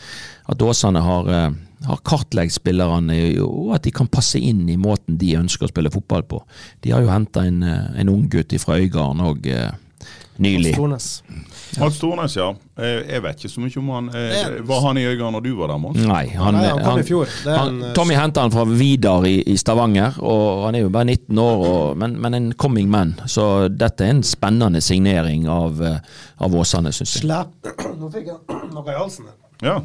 [0.48, 1.50] at Åsane har, eh,
[1.86, 5.92] har kartlagt spillerne, og at de kan passe inn i måten de ønsker å spille
[5.94, 6.42] fotball på.
[6.84, 9.50] De har jo henta en, eh, en ung gutt fra Øygarden òg
[10.36, 10.74] nylig.
[10.74, 11.22] Stornes.
[11.78, 12.48] Mats Stornes, ja.
[12.78, 14.08] Eh, jeg vet ikke så mye om han.
[14.14, 15.98] Eh, var han i Øygarden når du var der, Mons?
[16.06, 17.30] Nei, han, Nei, han kom i fjor.
[17.46, 21.08] Han, eh, Tommy henta han fra Vidar i, i Stavanger, og han er jo bare
[21.12, 23.14] 19 år, og, men, men en coming man.
[23.30, 25.98] Så dette er en spennende signering av, eh,
[26.44, 27.26] av Åsane, syns jeg.
[27.26, 27.74] Slapp!
[28.00, 28.40] Nå fikk jeg
[28.74, 29.82] noe i halsen her.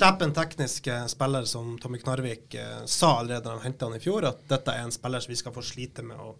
[0.00, 0.16] Ja.
[0.20, 4.02] en teknisk eh, spiller som Tommy Knarvik eh, sa allerede da de henta han i
[4.02, 6.34] fjor, at dette er en spiller som vi skal få slite med å,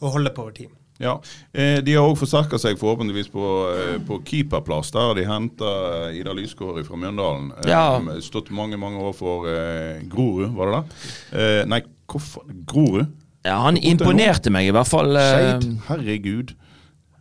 [0.00, 0.68] å holde på over tid.
[1.00, 1.14] Ja,
[1.56, 4.90] eh, De har òg forsterka seg forhåpentligvis på, eh, på keeperplass.
[4.92, 5.70] Der har de henta
[6.12, 7.52] Ida Lysgård fra Mjøndalen.
[7.64, 8.00] Eh, Ja.
[8.20, 11.40] Stått mange mange år for eh, Grorud, var det det?
[11.40, 13.06] Eh, nei, hvorfor Grorud?
[13.44, 15.16] Ja, han imponerte meg i hvert fall.
[15.16, 15.70] eh, Skeid?
[15.88, 16.52] Herregud.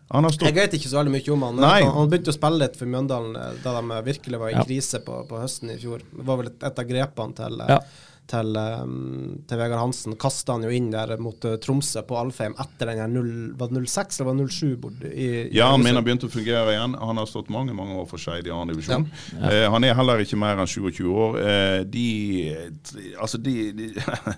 [0.09, 1.59] Han har stått Jeg vet ikke så veldig mye om han.
[1.61, 1.81] Nei.
[1.85, 4.63] Han, begynte å spille litt for Mjøndalen eh, da de virkelig var i Ja.
[4.65, 6.01] krise på, på høsten i fjor.
[6.01, 7.79] Det var vel et, et av grepene til, eh, Ja.
[8.29, 10.15] Til, um, til Vegard Hansen.
[10.19, 13.71] Kasta han jo inn der mot eh, Tromsø på Alfheim etter den her 0, var
[13.71, 16.75] det 06 eller var det 07 bort i, i Ja, han mener begynte å fungere
[16.75, 16.95] igjen.
[16.99, 19.07] Han har stått mange mange år for Skeid i annen divisjon.
[19.39, 21.39] Eh, han er heller ikke mer enn 27 år.
[21.41, 22.07] Eh, de,
[23.19, 23.89] altså de, de,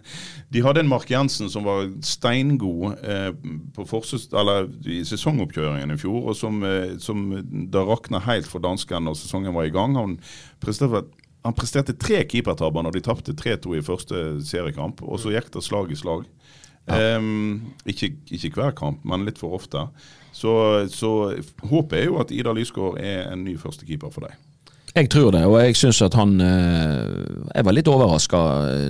[0.54, 3.32] de hadde en Mark Jensen som var steingod eh,
[3.76, 7.28] på forses, eller i sesongoppkjøringen i fjor, og som, eh, som
[7.74, 9.98] da rakna helt for danskene når sesongen var i gang.
[10.00, 10.18] Han
[10.62, 11.08] presterte,
[11.46, 15.64] han presterte tre keepertabber når de tapte 3-2 i første seriekamp, og så gikk det
[15.66, 16.28] slag i slag.
[16.92, 19.88] Ehm, ikke, ikke hver kamp, men litt for ofte.
[20.34, 20.54] Så,
[20.94, 21.12] så
[21.70, 24.38] håpet er jo at Ida Lysgård er en ny førstekeeper for deg.
[24.92, 27.22] Jeg tror det, og jeg syns at han eh,
[27.56, 28.42] Jeg var litt overraska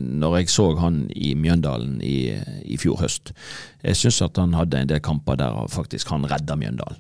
[0.02, 2.34] når jeg så han i Mjøndalen i,
[2.66, 3.36] i fjor høst.
[3.86, 6.98] Jeg syns at han hadde en del kamper der faktisk han redda Mjøndalen.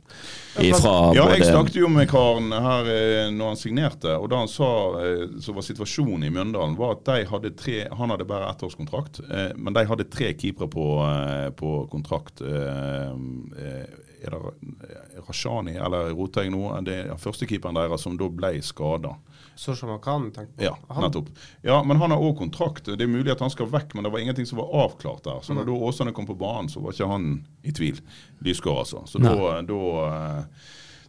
[0.61, 4.51] Ifra Ja, jeg snakket jo med karen her eh, når han signerte, og da han
[4.51, 8.49] sa eh, så var situasjonen i Mjøndalen, var at de hadde tre Han hadde bare
[8.51, 12.43] ettårskontrakt, eh, men de hadde tre keepere på, eh, på kontrakt.
[14.21, 16.67] Er det Rashani eller Roteng nå?
[16.85, 19.15] Det er førstekeeperen deres som da ble skada.
[19.57, 20.63] Sånn som han kan, tenker på.
[20.63, 21.29] Ja, Han- nettopp.
[21.63, 22.85] Ja, men han har òg kontrakt.
[22.85, 25.41] Det er mulig at han skal vekk, men det var ingenting som var avklart der.
[25.41, 27.99] Så når da Åsane kom på banen, så var ikke han i tvil.
[28.41, 29.03] Lysgård, altså.
[29.07, 30.43] Så da, da eh,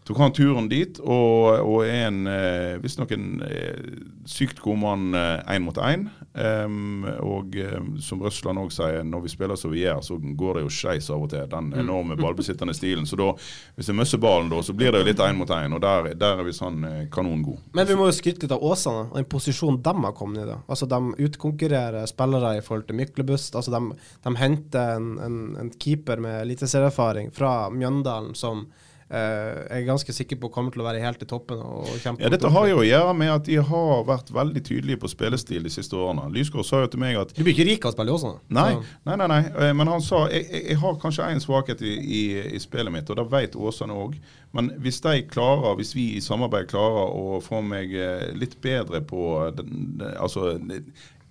[0.07, 3.93] tok han turen dit, og, og er en eh, visstnok en eh,
[4.29, 6.09] sykt god mann én mot én.
[7.23, 10.65] og eh, som Røsland òg sier, når vi spiller som vi gjør, så går det
[10.65, 11.47] jo skeis av og til.
[11.51, 13.07] Den enorme ballbesittende stilen.
[13.07, 13.31] Så da,
[13.77, 15.75] hvis jeg møsser ballen, da, så blir det jo litt én mot én.
[15.77, 17.61] Og der, der er visst han eh, kanongod.
[17.77, 20.49] Men vi må jo skryte litt av Åsane og den posisjonen de har kommet i.
[20.51, 20.61] da.
[20.67, 23.59] Altså De utkonkurrerer spillere i forhold til Myklebust.
[23.59, 29.83] Altså De, de henter en, en, en keeper med eliteserieerfaring fra Mjøndalen som eh, jeg
[29.83, 31.61] er ganske sikker på kommer til å være helt i toppen
[32.01, 35.67] Ja, Dette har jo å gjøre med at de har vært veldig tydelige på spillestil
[35.67, 36.31] de siste årene.
[36.33, 38.41] Lysgård sa jo til meg at Du blir ikke rik av å spille Åsane.
[38.53, 38.71] Nei,
[39.09, 39.41] nei, nei, nei.
[39.53, 42.23] Eh, men han sa jeg, jeg, har kanskje én svakhet i, i,
[42.57, 44.17] i spillet mitt, og det vet Åsane òg.
[44.57, 49.01] Men hvis de klarer, hvis vi i samarbeid klarer å få meg eh, litt bedre
[49.05, 49.23] på
[49.57, 50.55] den, altså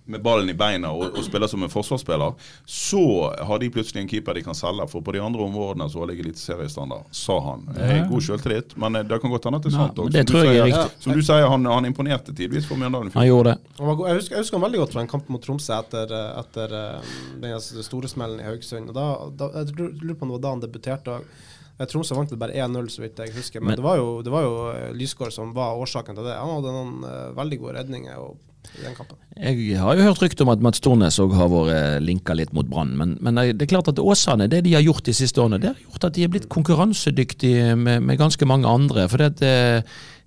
[0.04, 2.32] med ballen i beina og, og spiller som en forsvarsspiller,
[2.66, 3.02] så
[3.46, 4.86] har de plutselig en keeper de kan selge.
[4.90, 7.68] For på de andre områdene så ligger eliteseriestandard, sa han.
[7.78, 8.00] Ja.
[8.10, 9.98] god selvtillit, men eh, det kan godt hende at det er sant.
[10.02, 10.12] også.
[10.16, 11.04] det Som er riktig.
[11.06, 13.12] Som du sier, han, han imponerte tidvis for Mjøndalen.
[13.14, 13.78] Han gjorde det.
[13.78, 16.76] Jeg, husker, jeg husker han veldig godt fra en kamp mot Tromsø etter, eh, etter
[16.82, 18.90] eh, den store smellen i Haugesund.
[18.90, 21.16] Og da, da, jeg lurer på om det var da han debuterte.
[21.18, 21.42] og,
[21.78, 23.60] eh, Tromsø vant vel bare 1-0, så vidt jeg husker.
[23.62, 26.34] Men, Men- det var jo, det var jo eh, Lysgård som var årsaken til det.
[26.42, 28.34] Han hadde noen eh, veldig gode redninger og,
[28.78, 29.18] i den kampen.
[29.42, 32.68] Jeg har jo hørt rykte om at Mats Tornes òg har vært linka litt mot
[32.68, 35.60] Brann, men, men det er klart at Åsane, det de har gjort de siste årene,
[35.62, 39.08] det har gjort at de er blitt konkurransedyktige med, med ganske mange andre.
[39.10, 39.54] For det, det,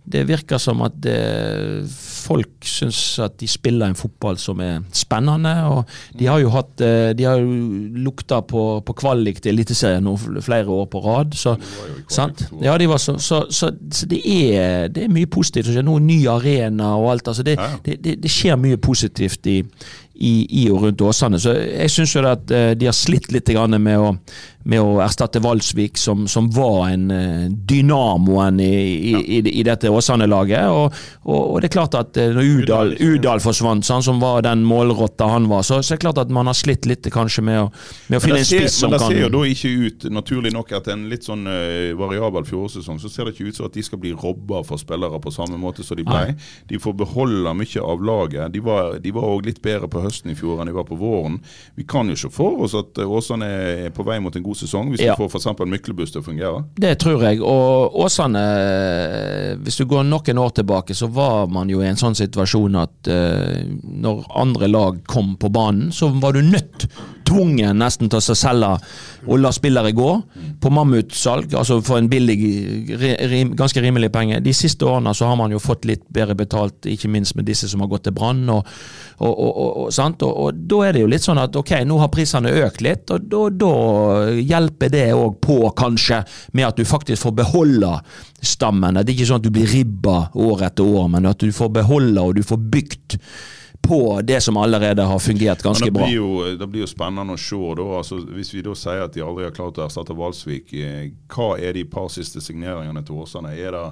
[0.06, 1.15] det virker som at det,
[2.26, 5.54] folk syns at de spiller en fotball som er spennende.
[5.70, 5.89] og
[6.20, 7.58] De har jo hatt, eh, de har jo
[8.06, 10.08] lukta på, på kvalik til Eliteserien
[10.46, 11.34] flere år på rad.
[11.38, 11.56] så
[12.08, 12.46] sant?
[12.62, 15.74] Ja, de var så, så, så, så det, er, det er mye positivt.
[15.84, 17.28] nå ny arena og alt.
[17.28, 19.62] altså det, det skjer mye positivt i,
[20.15, 21.39] i, i og rundt Åsane.
[21.39, 24.13] Så jeg syns at eh, de har slitt litt med å,
[24.65, 28.71] med å erstatte Valsvik, som, som var en eh, dynamoen i,
[29.12, 30.69] i, i, dette Åsane-laget.
[30.71, 30.95] Og,
[31.28, 34.63] og, og det er klart at eh, når Udal, Udal forsvant, sånn, som var den
[34.67, 37.65] målrotta han var, så, så er det klart at man har slitt litt kanskje med
[37.65, 37.67] å,
[38.08, 40.71] med å finne en spiss som men det ser jo da ikke ut, naturlig nok,
[40.80, 43.84] etter en litt sånn uh, variabel fjorårssesong, så ser det ikke ut som at de
[43.86, 46.32] skal bli robba for spillere på samme måte som de ble.
[46.32, 46.49] Nei.
[46.69, 48.54] De får beholde mye av laget.
[48.54, 50.98] De var de var òg litt bedre på høsten i fjor enn de var på
[51.00, 51.39] våren.
[51.76, 53.50] Vi kan jo se for oss at eh, Åsane
[53.86, 55.15] er på vei mot en god sesong, hvis Ja.
[55.18, 55.65] vi får f.eks.
[55.65, 56.63] Myklebust til å fungere.
[56.80, 57.41] Det tror jeg.
[57.41, 62.00] Og Åsane, eh, hvis du går noen år tilbake, så var man jo i en
[62.00, 66.88] sånn situasjon at uh, når andre lag kom på banen, så var du nødt
[67.26, 68.72] tvungen nesten til å selge
[69.26, 70.10] og la spillere gå
[70.62, 72.38] på mammutsalg, altså for en billig,
[73.32, 74.40] rim, ganske rimelig penge.
[74.46, 77.70] De siste årene så har man jo fått litt bedre betalt, ikke minst med disse
[77.72, 78.44] som har gått til Brann.
[78.54, 78.70] Og,
[79.18, 82.86] og, og, og, da er det jo litt sånn at ok, nå har prisene økt
[82.86, 83.74] litt, og da, da
[84.38, 86.22] hjelper det òg på, kanskje,
[86.54, 87.92] med at du faktisk får beholde
[88.46, 89.02] stammene.
[89.02, 91.74] Det er ikke sånn at du blir ribba år etter år, men at du får
[91.82, 93.20] beholde og du får bygd
[93.88, 96.10] på det som allerede har fungert ganske Men det bra.
[96.12, 97.62] jo, det blir jo spennende å se.
[97.80, 101.10] Da, altså, hvis vi da sier at de aldri har klart å erstatte Valsvik, eh,
[101.32, 103.54] hva er de par siste signeringene til Åsane?
[103.58, 103.86] Er det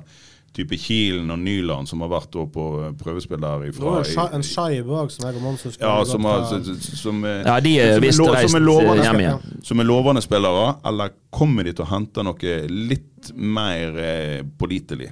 [0.53, 3.93] type Kilen og Nyland som har vært da på eh, prøvespill der Det ifra?
[3.95, 7.23] var en en Shaib òg, som jeg og Monsen skulle Ja, som, har, som, som,
[7.25, 9.63] er- Ja, de er visst lo- reist lovende- hjem igjen.
[9.63, 15.09] Som er lovende spillere, eller kommer de til å hente noe litt mer eh, pålitelig?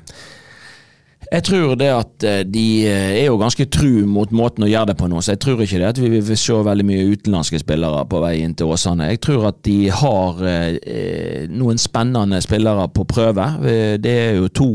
[1.32, 4.92] Jeg tror det at eh, de eh, er jo ganske tru mot måten å gjøre
[4.92, 7.62] det på nå, så jeg tror ikke det at vi vil se veldig mye utenlandske
[7.62, 9.12] spillere på vei inn til Åsane.
[9.14, 13.48] Jeg tror at de har eh, noen spennende spillere på prøve.
[14.02, 14.70] Det er jo to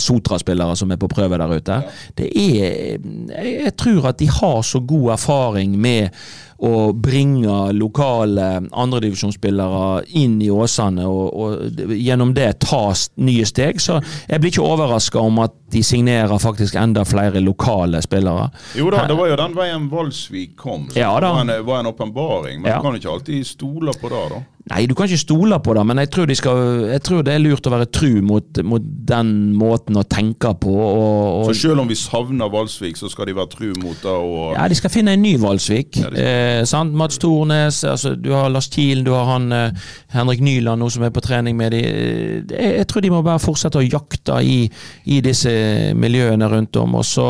[0.00, 1.80] Sotra-spillere som er på prøve der ute.
[2.16, 3.00] Det er
[3.40, 6.14] jeg tror at de har så god erfaring med
[6.60, 12.82] å bringe lokale andredivisjonsspillere inn i Åsane og, og gjennom det ta
[13.16, 13.80] nye steg.
[13.80, 18.50] Så jeg blir ikke overraska om at de signerer faktisk enda flere lokale spillere.
[18.76, 20.88] Jo da, det var jo den veien Valsvik kom.
[20.90, 21.32] Så Ja da.
[21.32, 22.60] Var en- var en åpenbaring.
[22.62, 22.78] Men Ja.
[22.78, 24.42] du kan ikke alltid stole på det, da.
[24.68, 26.58] Nei, du kan ikke stole på det, men jeg tror, de skal,
[26.92, 30.74] jeg tror det er lurt å være tru mot, mot den måten å tenke på.
[30.76, 34.12] Og, Så selv om vi savner Valsvik, så skal de være tru mot det.
[34.12, 35.96] Og, ja, De skal finne en ny Valsvik.
[35.96, 36.20] Ja, skal.
[36.20, 36.92] eh, sant?
[36.94, 41.08] Mats Tornes, altså, du har Lars Kielen, du har han eh, Henrik Nyland nå som
[41.08, 41.80] er på trening med de.
[41.80, 44.60] Eh, Jeg, jeg tror de må bare fortsette å jakte i,
[45.08, 45.50] i disse
[45.96, 47.26] miljøene rundt om, og så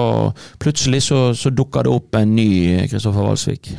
[0.60, 2.50] plutselig så, så dukker det opp en ny
[2.90, 3.70] Kristoffer Valsvik.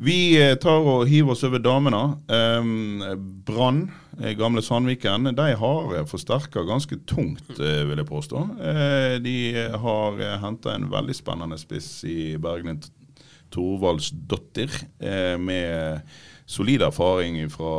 [0.00, 1.98] Vi eh, tar og hiver oss over damene.
[2.32, 3.02] Um,
[3.44, 3.82] Brann,
[4.16, 8.46] eh, gamle Sandviken, de har eh, forsterka ganske tungt, vil jeg påstå.
[9.20, 9.36] De
[9.82, 12.80] har henta en veldig spennende spiss i Bergen
[13.52, 14.72] Thorvaldsdottir,
[15.42, 16.00] med
[16.48, 17.72] solid erfaring fra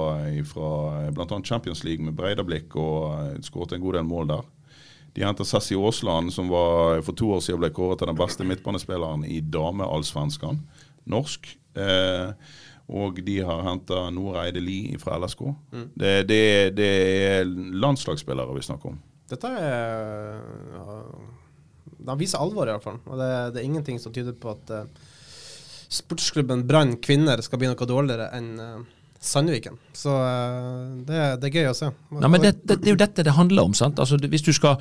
[1.16, 1.40] bl.a.
[1.48, 4.50] Champions League med Breidablikk, og skåret en god del mål der.
[5.16, 8.46] De henter Sessi Aasland, som var, for to år siden ble kåret til den beste
[8.48, 10.62] midtbanespilleren i dameallsvenskan.
[11.10, 11.48] Norsk.
[11.80, 12.34] Eh,
[12.92, 15.46] og de har henta Nora Eide Lie fra LSK.
[15.96, 16.42] Det, det,
[16.76, 16.90] det
[17.30, 18.98] er landslagsspillere vi snakker om.
[19.32, 20.42] Dette er
[20.76, 20.98] ja,
[22.10, 23.00] De viser alvor, i hvert fall.
[23.08, 25.06] Og det, det er ingenting som tyder på at uh,
[25.92, 28.82] sportsklubben Brann kvinner skal bli noe dårligere enn uh,
[29.22, 29.76] Sandviken.
[29.94, 31.92] Så eh, det, det er gøy å se.
[32.18, 33.76] Nei, men det, det, det er jo dette det handler om.
[33.78, 34.02] sant?
[34.02, 34.80] Altså, Hvis du skal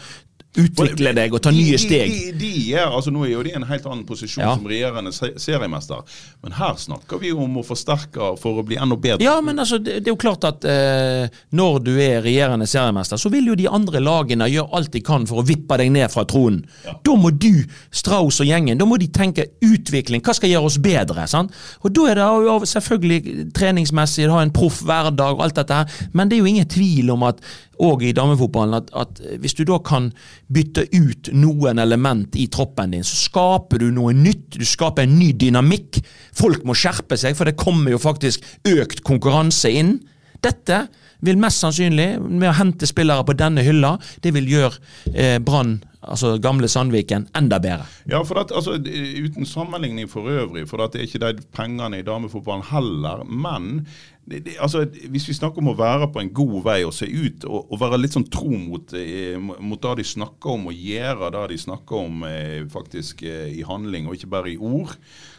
[0.58, 3.52] utvikle deg og ta nye steg De, de, de er, altså Nå er jo de
[3.52, 4.54] i en helt annen posisjon Ja.
[4.58, 6.00] som regjerende seriemester,
[6.42, 9.22] men her snakker vi jo om å forsterke for å bli enda bedre.
[9.22, 13.20] Ja, men altså, det, det er jo klart at eh, når du er regjerende seriemester,
[13.20, 16.10] så vil jo de andre lagene gjøre alt de kan for å vippe deg ned
[16.12, 16.64] fra tronen.
[17.06, 17.62] Da må du,
[17.94, 20.22] Strauss og gjengen, da må de tenke utvikling.
[20.24, 21.26] Hva skal gjøre oss bedre?
[21.30, 21.54] sant?
[21.84, 25.98] Og da er det jo selvfølgelig treningsmessig, ha en proff hverdag og alt dette her,
[26.16, 27.42] men det er jo ingen tvil om at
[27.81, 30.11] og i damefotballen at, at hvis du da kan
[30.53, 34.59] bytte ut noen element i troppen din, så skaper du noe nytt.
[34.61, 36.03] Du skaper en ny dynamikk.
[36.37, 39.97] Folk må skjerpe seg, for det kommer jo faktisk økt konkurranse inn.
[40.45, 40.87] Dette
[41.25, 44.79] vil mest sannsynlig, med å hente spillere på denne hylla, det vil gjøre
[45.12, 47.88] eh, Brann, altså gamle Sandviken, enda bedre.
[48.09, 52.01] Ja, for at, altså, Uten sammenligning for øvrig, for at det er ikke de pengene
[52.01, 53.25] i damefotballen heller.
[53.29, 53.85] Men
[54.31, 57.47] det, altså, hvis vi snakker om å være på en god vei og se ut
[57.49, 61.33] og, og være litt sånn tro mot, eh, mot det de snakker om, og gjøre
[61.35, 64.95] det de snakker om eh, faktisk eh, i handling, og ikke bare i ord,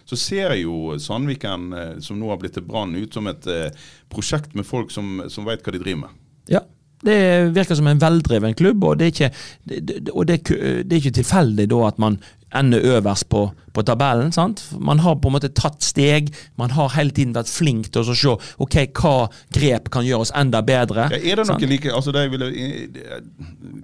[0.07, 3.87] så ser jo Sandviken, eh, som nå har blitt til Brann, ut som et eh,
[4.11, 6.21] prosjekt med folk som, som vet hva de driver med.
[6.51, 6.65] Ja.
[7.01, 7.17] Det
[7.55, 9.31] virker som en veldreven klubb, og det er ikke,
[9.65, 12.19] det, det, det, det er ikke tilfeldig da at man
[12.57, 14.31] ender øverst på, på tabellen.
[14.31, 14.63] sant?
[14.79, 18.15] Man har på en måte tatt steg, man har hele tiden vært flink til å
[18.15, 19.15] se ok, hva
[19.53, 21.07] grep kan gjøre oss enda bedre.
[21.13, 21.61] Ja, er det sant?
[21.61, 22.51] noe like, altså det ville,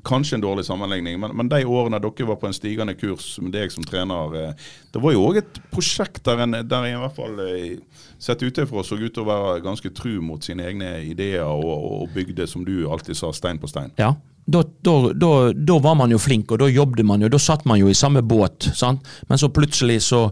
[0.07, 3.53] Kanskje en dårlig sammenligning, men, men de årene dere var på en stigende kurs med
[3.55, 7.01] deg som trener, eh, det var jo òg et prosjekt der en, der en i
[7.01, 7.77] hvert fall eh,
[8.19, 12.15] sett utenfra så ut til å være ganske tru mot sine egne ideer og, og
[12.15, 13.93] bygde, som du alltid sa, stein på stein.
[13.99, 14.15] Ja,
[14.47, 17.65] da, da, da, da var man jo flink, og da jobbet man jo, da satt
[17.67, 18.69] man jo i samme båt.
[18.75, 19.03] sant?
[19.27, 20.29] Men så plutselig så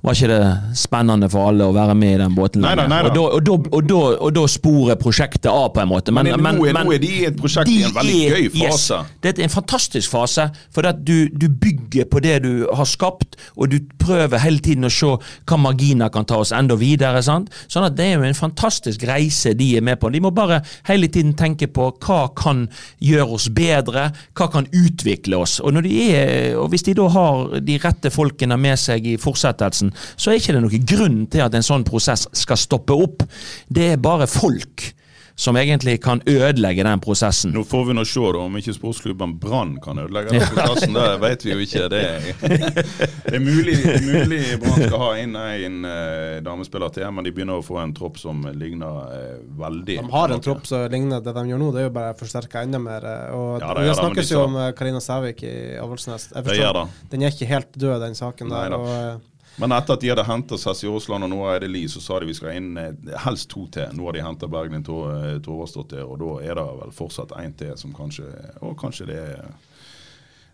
[0.00, 2.86] var ikke det spennende for alle å være med i den båten lenger.
[2.90, 3.10] neida.
[3.18, 6.14] Og, da, og, da, sporer prosjektet av, på en måte.
[6.14, 8.86] Men, nå, er, nå er de i et prosjekt i en veldig er- gøy yes,
[8.86, 9.00] fase.
[9.24, 13.72] det er en fantastisk fase, for du, du bygger på det du har skapt, og
[13.74, 17.22] du prøver hele tiden å se hva marginer kan ta oss enda videre.
[17.22, 17.50] sant?
[17.66, 20.12] Sånn at Det er jo en fantastisk reise de er med på.
[20.14, 22.68] De må bare hele tiden tenke på hva kan
[23.02, 25.58] gjøre oss bedre, hva kan utvikle oss.
[25.60, 29.16] Og, når de er, og Hvis de da har de rette folkene med seg i
[29.16, 33.26] fortsettelsen, så er ikke det noen grunn til at en sånn prosess skal stoppe opp.
[33.68, 34.92] Det er bare folk
[35.38, 37.52] som egentlig kan ødelegge den prosessen.
[37.54, 40.96] Nå får vi nå se da, om ikke sportsklubben Brann kan ødelegge den prosessen.
[40.98, 41.84] Det vet vi jo ikke.
[41.92, 42.26] Det er,
[43.28, 47.62] det er mulig, mulig Brann skal ha inn en uh, damespiller til, men de begynner
[47.62, 51.36] å få en tropp som ligner uh, veldig De har en tropp som ligner det
[51.38, 53.06] de gjør nå, det er jo bare forsterka enda mer.
[53.06, 56.32] eh, Og Ja, Det ja, da, snakkes jo om Karina Sævik i Avaldsnes.
[56.34, 56.82] Jeg forstår,
[57.14, 58.74] den er ikke helt død, den saken der.
[58.74, 59.22] Og,
[59.58, 62.18] Men etter at de hadde henta Sessi Aasland og nå er det Li, så sa
[62.22, 62.92] de vi skal inn eh,
[63.24, 63.90] helst to til.
[63.98, 67.56] Nå har de henta Bergen til eh, Torvarsdottir, og da er det vel fortsatt én
[67.58, 68.28] til som kanskje
[68.62, 69.48] Og kanskje det er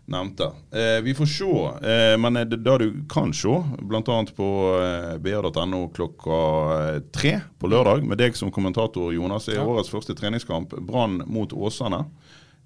[0.07, 0.47] nevnte.
[0.71, 1.51] Eh, vi får se.
[1.89, 4.01] Eh, men det, det du kan se, bl.a.
[4.37, 6.37] på eh, br.no klokka
[6.75, 9.65] eh, tre på lørdag, med deg som kommentator, Jonas, er Ja.
[9.65, 10.73] årets første treningskamp.
[10.85, 12.03] Brann mot Åsane.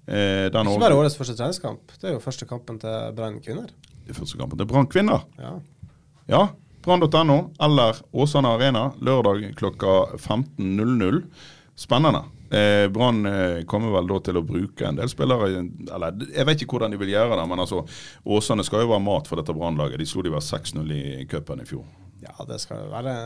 [0.04, 3.72] Eh, den ikke bare årets første treningskamp, det er jo første kampen til Brann kvinner.
[4.04, 5.24] Det er første kampen til Brann kvinner.
[5.40, 5.56] Ja.
[6.30, 6.48] Ja,
[6.84, 11.22] brann.no eller Åsane Arena lørdag klokka 15.00.
[11.74, 12.20] Spennende.
[12.50, 15.48] Eh, Brann eh, kommer vel da til å bruke en del spillere
[15.94, 17.82] Eller jeg vet ikke hvordan de vil gjøre det, men altså
[18.22, 19.98] Åsane skal jo være mat for dette Brannlaget.
[19.98, 21.82] De slo de vel 6-0 i cupen i fjor.
[22.22, 23.16] Ja, det skal være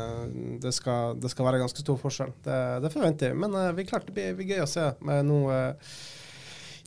[0.64, 2.32] Det skal, det skal være ganske stor forskjell.
[2.46, 3.40] Det, det forventer jeg.
[3.44, 5.96] Men eh, vi klarte det blir, gøy å se med noe eh,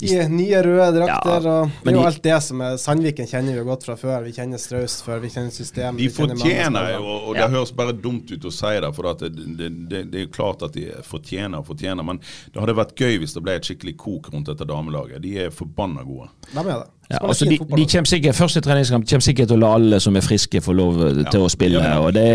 [0.01, 1.45] i nye røde drakter.
[1.47, 3.95] Ja, og det er jo alt det som er Sandviken kjenner vi jo godt fra
[3.97, 4.27] før.
[4.27, 6.01] Vi kjenner Straus før, vi kjenner systemet.
[6.01, 9.47] De fortjener jo, og det høres bare dumt ut å si det, for at det,
[9.57, 12.93] det, det, det er jo klart at de fortjener og fortjener, men det hadde vært
[12.97, 15.23] gøy hvis det ble et skikkelig kok rundt dette damelaget.
[15.25, 16.29] De er forbanna gode.
[16.51, 16.91] De er det.
[17.09, 20.17] Ja, altså de, de kommer sikkert, Første treningskamp kommer sikkert til å la alle som
[20.19, 21.79] er friske, få lov eh, til å spille.
[21.79, 22.25] ja, og det,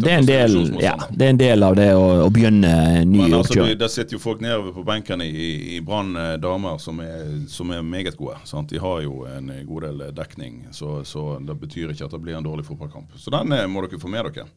[0.00, 2.70] det, er en del, ja, det er en del av det å, å begynne
[3.02, 3.76] en ny Men altså, oppkjøring.
[3.82, 7.74] Der sitter jo folk nedover på benkene i, i Brann eh, damer som er, som
[7.76, 8.38] er meget gode.
[8.48, 8.72] Sant?
[8.72, 12.22] De har jo en eh, god del dekning, så, så det betyr ikke at det
[12.24, 13.12] blir en dårlig fotballkamp.
[13.20, 14.48] Så den må dere få med dere.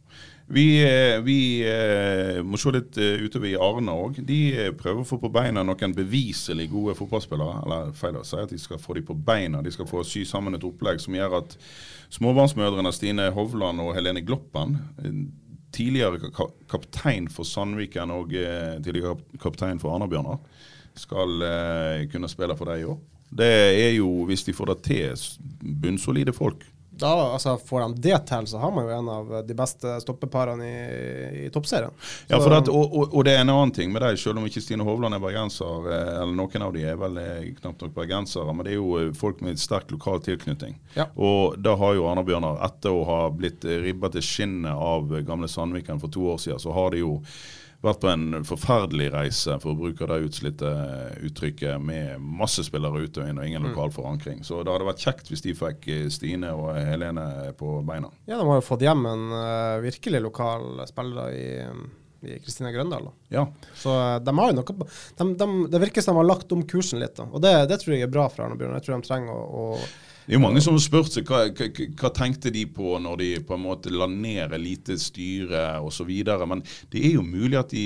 [0.48, 4.20] Vi, eh, vi eh, må se litt eh, utover i Arna òg.
[4.28, 7.64] De prøver å få på beina noen beviselig gode fotballspillere.
[7.66, 9.64] Eller feil å si at de skal få dem på beina.
[9.66, 11.58] De skal få sy sammen et opplegg som gjør at
[12.14, 14.78] småbarnsmødrene Stine Hovland og Helene Gloppen
[15.76, 16.30] tidligere
[16.72, 20.38] kaptein for Sandviken og tidligere kaptein for Arna-Bjørnar,
[20.96, 21.44] skal
[22.14, 23.02] kunne spille for dem i år.
[23.36, 23.50] Det
[23.82, 25.26] er jo, hvis de får det til,
[25.84, 26.64] bunnsolide folk.
[27.00, 30.68] Da, altså, får de det til, så har man jo en av de beste stoppeparene
[30.68, 31.92] i, i toppserien.
[32.30, 34.48] Ja, for at, og, og, og det er en annen ting med dem, selv om
[34.48, 37.96] ikke Stine Hovland er bergenser, eh, eller noen av de er vel eh, knapt nok
[37.98, 40.80] bergensere, men det er jo eh, folk med sterk lokal tilknytning.
[40.96, 41.10] Ja.
[41.20, 46.00] Og da har jo Arna-Bjørnar, etter å ha blitt ribba til skinnet av gamle Sandviken
[46.00, 47.20] for to år siden, så har de jo
[47.86, 50.72] vært på en forferdelig reise, for å bruke det utslitte
[51.26, 53.70] uttrykket, med masse spillere ute og inn og ingen Mm.
[53.72, 54.44] lokal forankring.
[54.44, 58.10] Så det hadde vært kjekt hvis de fikk eh, Stine og Helene på beina.
[58.28, 61.48] Ja, de har jo fått hjem en uh, virkelig lokal spiller i
[62.42, 63.06] Kristine Grøndal.
[63.06, 63.12] da.
[63.30, 63.44] Ja.
[63.78, 64.88] Så eh, de har jo noe
[65.38, 67.16] de, Det virker som de har lagt om kursen litt.
[67.20, 67.28] da.
[67.32, 68.74] Og det, det tror jeg er bra for Arne Bjørn.
[68.80, 69.80] Jeg tror de trenger å, å
[70.26, 71.68] Det er jo mange som har spurt seg hva, hva,
[72.02, 76.10] hva tenkte de på når de på en måte la ned elitestyret osv.
[76.50, 77.86] Men det er jo mulig at de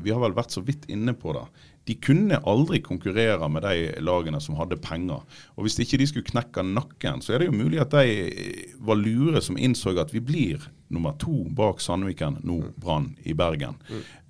[0.00, 1.44] Vi har vel vært så vidt inne på det.
[1.84, 5.24] De kunne aldri konkurrere med de lagene som hadde penger.
[5.56, 9.00] Og Hvis ikke de skulle knekke nakken, så er det jo mulig at de var
[9.00, 10.64] lure som innså at vi blir
[10.94, 13.76] nummer to bak Sandviken, nå Brann, i Bergen.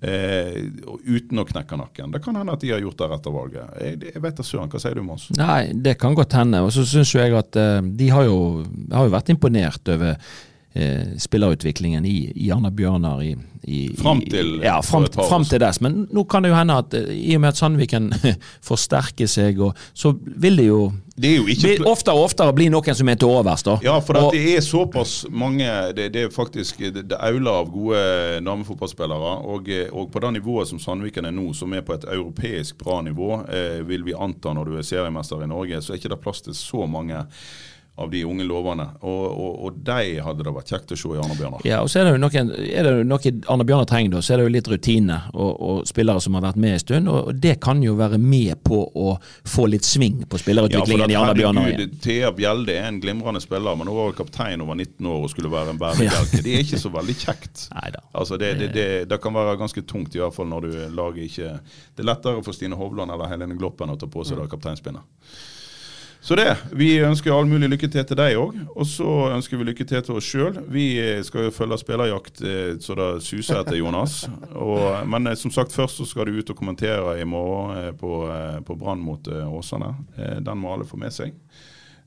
[0.01, 0.57] Eh,
[1.05, 2.15] uten å knekke nakken.
[2.15, 3.77] Det kan hende at de har gjort det rette valget.
[3.81, 4.71] Jeg, vet da søren.
[4.71, 5.29] Hva sier du, Mons?
[5.37, 6.63] Nei, det kan godt hende.
[6.65, 10.19] Og så syns jeg at eh, de har jo, har jo vært imponert over
[10.75, 15.79] eh, spillerutviklingen i, i Arna Bjørnar i, i Fram til ja, fram, fram til dess.
[15.81, 18.11] Men nå kan det jo hende at eh, i og med at Sandviken
[18.69, 20.79] forsterker seg, og, så vil det jo
[21.15, 23.63] Det er jo ikke oftere og oftere bli noen som er til overs.
[23.63, 23.77] da.
[23.85, 25.63] Ja, for Og- det er såpass mange
[25.95, 28.01] Det, det er faktisk det, det auler av gode
[28.43, 29.35] damefotballspillere.
[29.47, 32.99] Og, og på det nivået som Sandviken er nå, som er på et europeisk bra
[33.01, 36.21] nivå, eh, vil vi anta når du er seriemester i Norge, så er ikke det
[36.21, 37.23] plass til så mange
[37.97, 38.85] av de unge lovene.
[39.07, 41.61] Og, og, og de hadde det vært kjekt å se i Arne Bjørnar.
[41.67, 44.35] Ja, og så er det jo noen, er det noe Arne Bjørnar trenger, da, så
[44.35, 47.11] er det jo litt rutine og, og spillere som har vært med en stund.
[47.11, 49.15] og Det kan jo være med på å
[49.47, 51.71] få litt sving på spillerutviklingen i Arne Bjørnar.
[51.71, 51.95] igjen.
[52.03, 55.53] Thea Bjelde er en glimrende spiller, men hun var kaptein over 19 år og skulle
[55.55, 56.41] være en bærebjelke.
[56.45, 57.65] Det er ikke så veldig kjekt.
[57.73, 58.03] Neida.
[58.15, 61.23] Altså det, det, det, det kan være ganske tungt, i hvert fall når du lager
[61.23, 61.51] ikke
[61.95, 65.03] Det er lettere for Stine Hovland eller Helene Gloppen å ta på seg det kapteinspinnet.
[66.25, 66.55] Så det.
[66.73, 68.55] Vi ønsker all mulig lykke til til deg òg.
[68.73, 70.57] Og så ønsker vi lykke til til oss sjøl.
[70.73, 74.23] Vi eh, skal jo følge spillerjakt eh, så det suser etter, Jonas.
[74.57, 78.11] Og, men eh, som sagt, først så skal du ut og kommentere i morgen på,
[78.65, 79.93] på Brann mot Åsane.
[80.41, 81.37] Den må alle få med seg.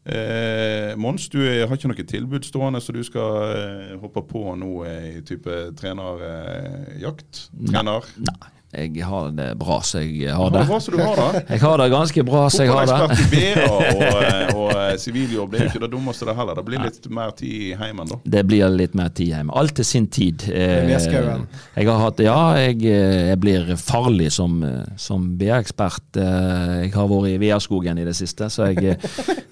[0.02, 5.22] Eh, Mons, du har ikke noe tilbud stående så du skal hoppe på nå i
[5.30, 7.44] type trenerjakt?
[7.70, 8.14] Trener?
[8.26, 10.66] Nei, jeg har det bra så jeg har Har det.
[10.68, 11.40] bra du har det?
[11.54, 12.96] Jeg har det ganske bra så jeg har det.
[12.98, 13.70] Fotballekspert
[14.52, 16.58] og, og eh, siviljobb det er jo ikke det dummeste det heller.
[16.58, 18.18] Det blir litt mer tid i heimen da.
[18.36, 19.54] Det blir litt mer tid hjemme.
[19.56, 20.44] Alt til sin tid.
[20.52, 24.60] Eh, Jeg har hatt, ja, jeg, eh, jeg blir farlig som,
[25.00, 26.20] som BA-ekspert.
[26.20, 28.98] Jeg har vært i Veaskogen i det siste, så jeg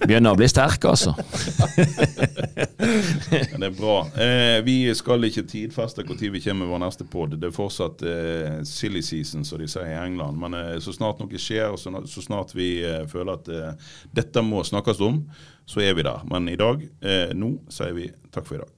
[0.04, 1.14] begynner å bli sterk, altså.
[3.52, 3.96] Men det er bra.
[4.20, 7.34] Eh, vi skal ikke tidfeste når vi kommer med vår neste pod.
[7.40, 10.38] Det er fortsatt eh, silly season, som de sier i England.
[10.42, 13.92] Men eh, så snart noe skjer, og så, så snart vi eh, føler at eh,
[14.16, 15.22] dette må snakkes om,
[15.66, 16.24] så er vi der.
[16.30, 18.72] Men i dag, eh, nå, sier vi takk for i dag.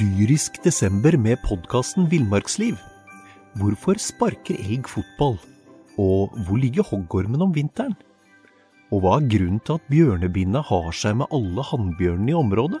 [0.00, 2.78] Dyrisk desember med podkasten Villmarksliv.
[3.60, 5.36] Hvorfor sparker elg fotball?
[6.00, 7.92] Og hvor ligger hoggormen om vinteren?
[8.88, 12.80] Og hva er grunnen til at bjørnebinna har seg med alle hannbjørnene i området?